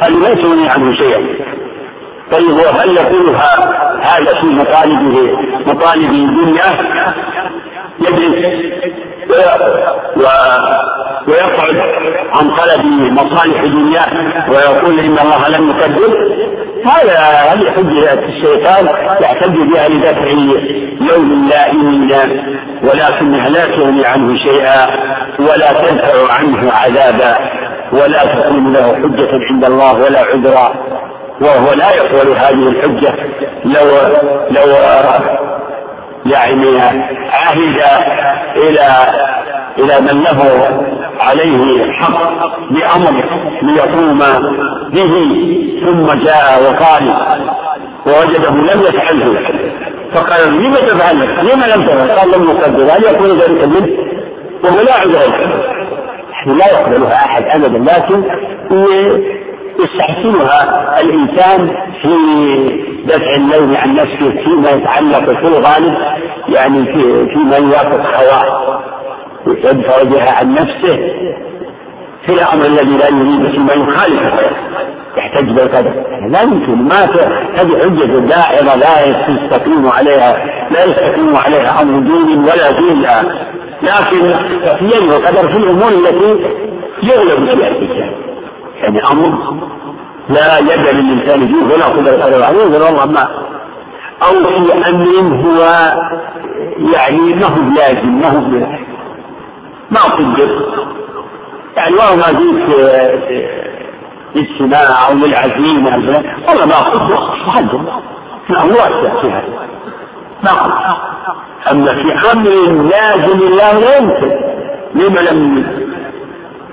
[0.00, 1.20] هذه يغني عنه شيئا.
[2.32, 3.54] طيب وهل يقولها
[4.00, 6.64] هذا في مطالبه مطالب الدنيا؟
[8.00, 8.74] يجلس.
[11.28, 11.76] ويقعد
[12.32, 14.10] عن طلب مصالح دنياه
[14.50, 16.34] ويقول إن الله لم يقدر.
[16.84, 18.86] هذا هذه حجة الشيطان؟
[19.22, 20.28] يعتد بها لدفع
[21.12, 22.12] يوم لائمين
[22.82, 24.86] ولكنها لا تغني عنه شيئا
[25.38, 27.63] ولا تدفع عنه عذابا.
[27.94, 30.74] ولا تكون له حجة عند الله ولا عذرا.
[31.40, 33.14] وهو لا يقبل هذه الحجة.
[33.64, 33.86] لو
[34.50, 34.72] لو
[36.26, 36.70] يعني
[37.32, 37.80] عهد
[38.56, 38.86] إلى
[39.78, 40.68] إلى من له
[41.20, 42.18] عليه حق
[42.70, 43.24] بأمر
[43.62, 44.18] ليقوم
[44.92, 45.12] به
[45.84, 47.14] ثم جاء وقال
[48.06, 49.38] ووجده لم يفعله.
[50.14, 53.88] فقال لم تفعل لم لم تفعل قال لم يقدر هل يكون ذلك منه.
[54.64, 55.83] وهو لا عذر
[56.52, 58.22] لا يقبلها أحد ابدا لكن
[59.80, 61.68] يستحسنها الإنسان
[62.02, 62.14] في
[63.04, 65.94] دفع اللوم عن نفسه فيما يتعلق في الغالب
[66.48, 68.80] يعني في فيما يوافق هواه
[69.46, 70.96] يدفع بها عن نفسه
[72.26, 74.50] في الأمر الذي لا يريد فيما يخالفه
[75.16, 75.92] يحتج بالقدر.
[76.28, 77.04] لا يمكن ما
[77.54, 83.06] هذه حجة دائرة لا يستقيم عليها لا يستقيم عليها أمر دين ولا دين
[83.84, 84.34] لكن
[84.80, 86.54] يجب القدر في الأمور التي
[87.02, 88.12] يغلب فيها الإنسان.
[88.76, 89.54] يعني أمر
[90.28, 93.28] لا يد للإنسان فيه ولا قدرة عليه عليه والله ما
[94.22, 95.60] أو في أمر هو
[96.94, 98.40] يعني ما هو لازم ما هو
[99.90, 100.66] ما قدر
[101.76, 102.68] يعني والله ما جيت
[104.34, 105.96] للسماع أو للعزيمة
[106.48, 107.80] والله ما قدر تحدث
[108.48, 109.68] لا هو في هذا
[110.52, 110.96] قدر
[111.70, 112.50] أما في أمر
[112.82, 114.30] لازم لا يمكن.
[114.94, 115.66] لما لم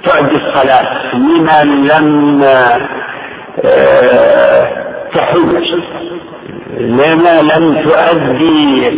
[0.06, 2.44] تعد الصلاة؟ لما لم
[3.66, 4.68] آه،
[5.16, 5.64] تحج؟
[6.80, 8.90] لما لم تؤدي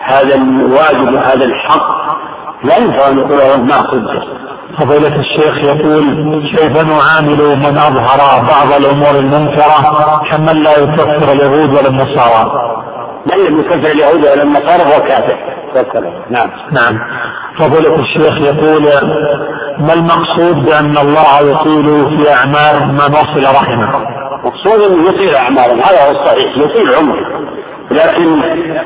[0.00, 2.02] هذا الواجب وهذا الحق؟
[2.64, 4.26] لا ينفع أن نقول ما قدر
[4.78, 11.88] فضيلة الشيخ يقول كيف نعامل من أظهر بعض الأمور المنكرة كمن لا يكفر اليهود ولا
[11.88, 12.52] النصارى؟
[13.26, 15.36] من لم يكفر اليهود ولا النصارى هو كافر
[16.30, 16.50] نعم.
[16.72, 16.98] نعم.
[17.58, 18.82] فضيلة الشيخ يقول
[19.78, 24.06] ما المقصود بأن الله يطيل في أعمال من وصل رحمه؟
[24.44, 26.56] مقصود أنه يطيل أعمالهم هذا هو الصحيح.
[26.56, 27.48] يطيل عمره.
[27.90, 28.28] لكن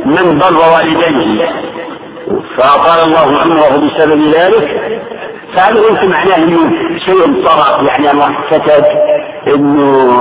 [0.06, 1.48] من بر والديه؟
[2.56, 5.00] فأطال الله عمره بسبب ذلك.
[5.54, 6.70] فهذا ليس معناه أنه
[7.04, 8.84] شيء صار يعني الله كتب
[9.54, 10.20] إنه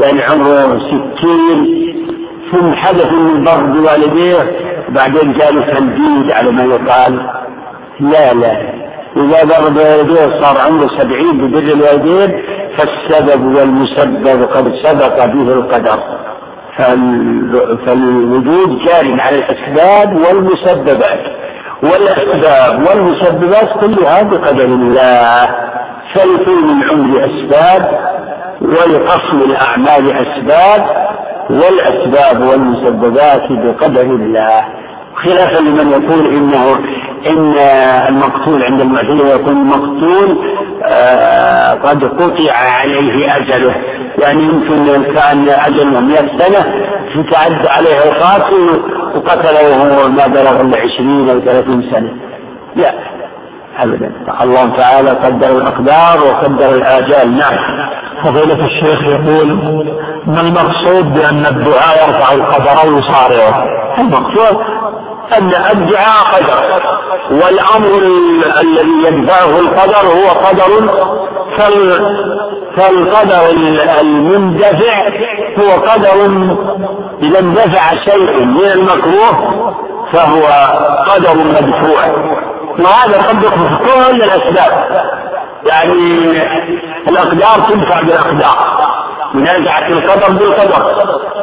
[0.00, 1.84] يعني عمره ستين
[2.54, 4.52] ثم حدث من بر بوالديه
[4.88, 7.30] بعدين جاء له تمديد على ما يقال.
[8.00, 8.52] لا لا.
[9.16, 12.42] إذا بر بوالديه صار عمره سبعين ببر الوالدين
[12.76, 15.98] فالسبب والمسبب قد سبق به القدر.
[17.86, 21.20] فالوجود جار على الأسباب والمسببات.
[21.82, 25.48] والأسباب والمسببات كلها بقدر الله.
[26.14, 27.82] فلطول العمر أسباب
[28.60, 31.13] ولقسم الأعمال أسباب.
[31.50, 34.64] والأسباب والمسببات بقدر الله.
[35.14, 36.78] خلافا لمن يقول إنه
[37.26, 37.54] إن
[38.08, 40.38] المقتول عند المعتزلة يكون المقتول
[40.84, 43.74] آه قد قطع عليه أجله.
[44.22, 46.74] يعني يمكن كان اجله 100 سنة
[47.14, 48.80] فتعد عليه القاتل
[49.14, 52.12] وقتله وهو ما بلغ الا 20 أو 30 سنة.
[52.76, 52.94] لا
[53.78, 54.12] ابدا.
[54.42, 57.36] الله تعالى قدر الأقدار وقدر الآجال.
[57.36, 57.56] نعم.
[58.22, 59.48] فضيلة الشيخ يقول
[60.26, 63.64] ما المقصود بأن الدعاء يرفع القدر ويصارعه؟
[63.98, 64.56] المقصود
[65.38, 66.82] أن الدعاء قدر
[67.30, 68.02] والأمر
[68.60, 70.88] الذي يدفعه القدر هو قدر
[72.76, 73.50] فالقدر
[74.00, 75.08] المندفع
[75.58, 76.26] هو قدر
[77.22, 79.74] إذا اندفع شيء من المكروه
[80.12, 80.42] فهو
[81.10, 82.06] قدر مدفوع
[82.78, 85.04] وهذا يكون في كل الأسباب
[85.66, 86.30] يعني
[87.08, 88.84] الأقدار تدفع بالأقدار.
[89.34, 90.94] منازعة القدر بالقدر.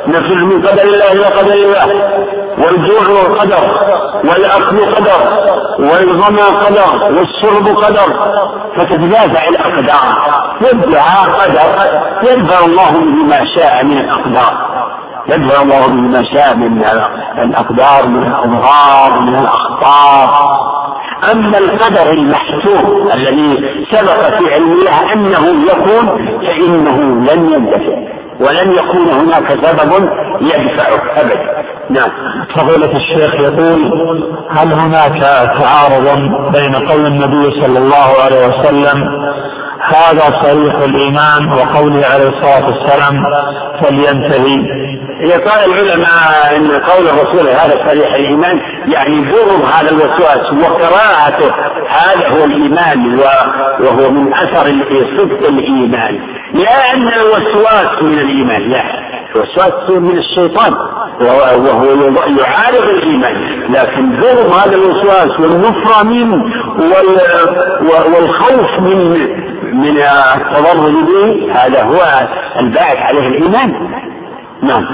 [0.07, 1.87] نفي من قدر الله إلى قدر الله.
[2.57, 3.63] والجوع قدر.
[4.23, 5.19] والأكل قدر.
[5.79, 7.13] والظما قدر.
[7.13, 8.09] والشرب قدر.
[8.77, 10.45] فتتدافع الأقدار.
[10.61, 11.99] والدعاء قدر.
[12.23, 14.71] يدفع الله به ما شاء من الأقدار.
[15.27, 16.83] يدفع الله به ما شاء من
[17.43, 20.80] الأقدار من الأضرار من الأخطار.
[21.31, 23.57] أما القدر المحتوم الذي
[23.91, 26.07] سبق في علم الله أنه يكون
[26.47, 26.97] فإنه
[27.33, 30.09] لن يندفع ولن يكون هناك سبب
[30.41, 31.65] يدفعه أبدا.
[31.89, 32.09] نعم.
[32.55, 33.93] فضيلة الشيخ يقول
[34.49, 35.19] هل هناك
[35.57, 36.19] تعارض
[36.53, 39.03] بين قول النبي صلى الله عليه وسلم
[39.83, 43.23] هذا صريح الإيمان وقوله عليه الصلاة والسلام
[43.81, 44.81] فلينتهي.
[45.21, 51.53] إذا قال العلماء أن قول الرسول هذا صريح الإيمان يعني برم هذا الوسواس وقراءته.
[51.89, 53.19] هذا هو الإيمان
[53.79, 54.65] وهو من أثر
[55.17, 56.19] صدق الإيمان.
[56.53, 58.83] لا أن الوسواس من الإيمان لا.
[59.35, 60.73] الوسواس من الشيطان
[61.21, 61.83] وهو
[62.39, 66.43] يعارض الإيمان لكن برم هذا الوسواس والنفرة منه
[68.15, 69.11] والخوف من
[69.73, 72.27] من التضرر به هذا هو
[72.59, 73.89] الباعث عليه الإيمان
[74.63, 74.85] نعم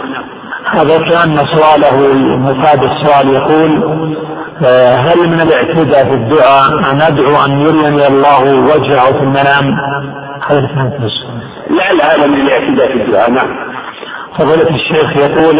[0.71, 4.17] هذا كأن سؤاله مفاد السؤال يقول
[4.65, 9.73] آه، هل من الاعتداء في الدعاء أن أدعو أن يريني الله وجهه في المنام؟
[10.47, 11.41] هذا السؤال.
[11.69, 13.47] لا لا هذا من الاعتداء في الدعاء نعم.
[14.37, 15.59] فضيلة الشيخ يقول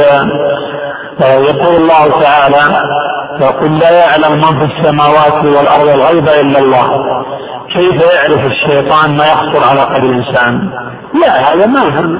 [1.21, 2.83] آه، يقول الله تعالى
[3.41, 6.89] وقل لا يعلم من في السماوات والأرض الغيب إلا الله.
[7.73, 10.69] كيف يعرف الشيطان ما يخطر على قلب الإنسان؟
[11.21, 12.19] لا هذا ما هم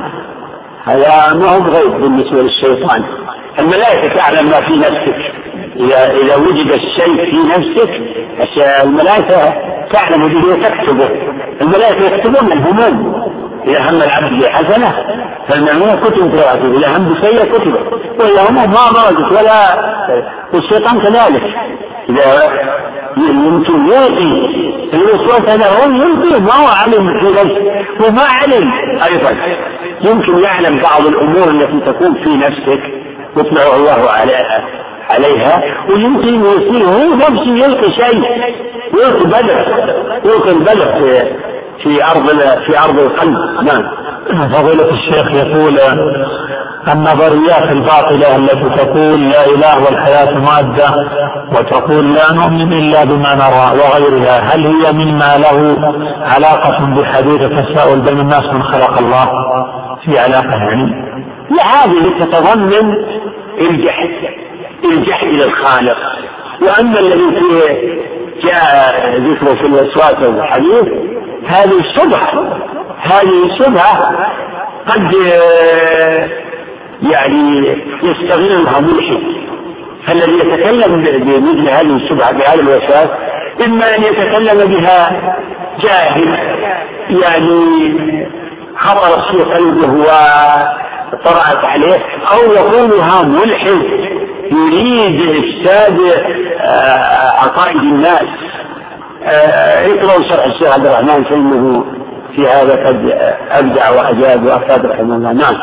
[0.85, 3.03] هذا ما هو غيب بالنسبة للشيطان.
[3.59, 5.33] الملائكة تعلم ما في نفسك.
[5.75, 8.01] إذا إذا وجد الشيء في نفسك
[8.83, 9.53] الملائكة
[9.93, 11.09] تعلم به وتكتبه.
[11.61, 13.26] الملائكة يكتبون الهموم
[13.67, 14.93] إذا هم العبد بحسنة
[15.47, 17.75] فالمأمون كتب قراءته إذا هم بسيئة كتب
[18.19, 19.59] وإذا هموم ما ضرجت ولا
[20.53, 21.43] والشيطان كذلك.
[22.09, 22.51] إذا
[23.17, 24.57] يمكن يلقي
[24.93, 28.71] الوسواس هذا هو يلقي ما هو علم في نفسه وما علم
[29.05, 29.31] أيضا.
[30.01, 32.83] يمكن يعلم بعض الأمور التي تكون في نفسك
[33.37, 34.63] يطلع الله عليها
[35.09, 38.23] عليها ويمكن يصير هو نفسه يلقي شيء
[38.93, 39.65] يلقي بدر
[40.25, 41.27] يلقي البدر في
[41.83, 42.29] في ارض
[42.65, 43.83] في أرض القلب نعم.
[44.49, 45.79] فضيلة الشيخ يقول
[46.93, 51.09] النظريات الباطلة التي تقول لا إله والحياة مادة
[51.51, 55.77] وتقول لا نؤمن إلا بما نرى وغيرها هل هي مما له
[56.21, 59.25] علاقة بحديث التساؤل بين الناس من خلق الله؟
[60.05, 60.91] في علاقة يعني؟
[61.49, 62.93] لا هذه تتضمن
[63.59, 64.09] الجحد
[64.83, 65.97] الجحد للخالق
[66.61, 70.83] وأما الذي فيه جاء ذكره في الوسواس والحديث
[71.47, 72.57] هذه شبهه
[73.01, 74.15] هذه شبهه
[74.87, 75.13] قد
[77.01, 79.23] يعني يستغلها ملحد.
[80.07, 83.09] فالذي يتكلم بمثل هذه الشبهه بهذا الوسواس
[83.65, 85.21] إما أن يتكلم بها
[85.83, 86.37] جاهل
[87.09, 88.27] يعني
[88.77, 91.99] خطر في قلبه وطرأت عليه
[92.33, 94.16] أو يقولها ملحد.
[94.51, 95.99] يريد إفساد
[96.59, 98.27] آه، عقائد الناس.
[99.87, 101.85] اقرأوا شرح الشيخ عبد الرحمن فإنه
[102.35, 103.11] في هذا قد
[103.49, 105.31] أبدع وأجاب وأفاد رحمه الله.
[105.33, 105.55] نعم.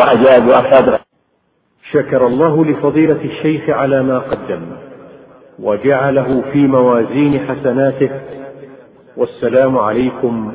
[0.00, 0.98] وأجاب وأفاد
[1.92, 4.62] شكر الله لفضيلة الشيخ على ما قدم
[5.58, 8.10] وجعله في موازين حسناته.
[9.16, 10.54] والسلام عليكم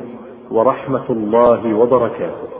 [0.50, 2.53] ورحمة الله وبركاته.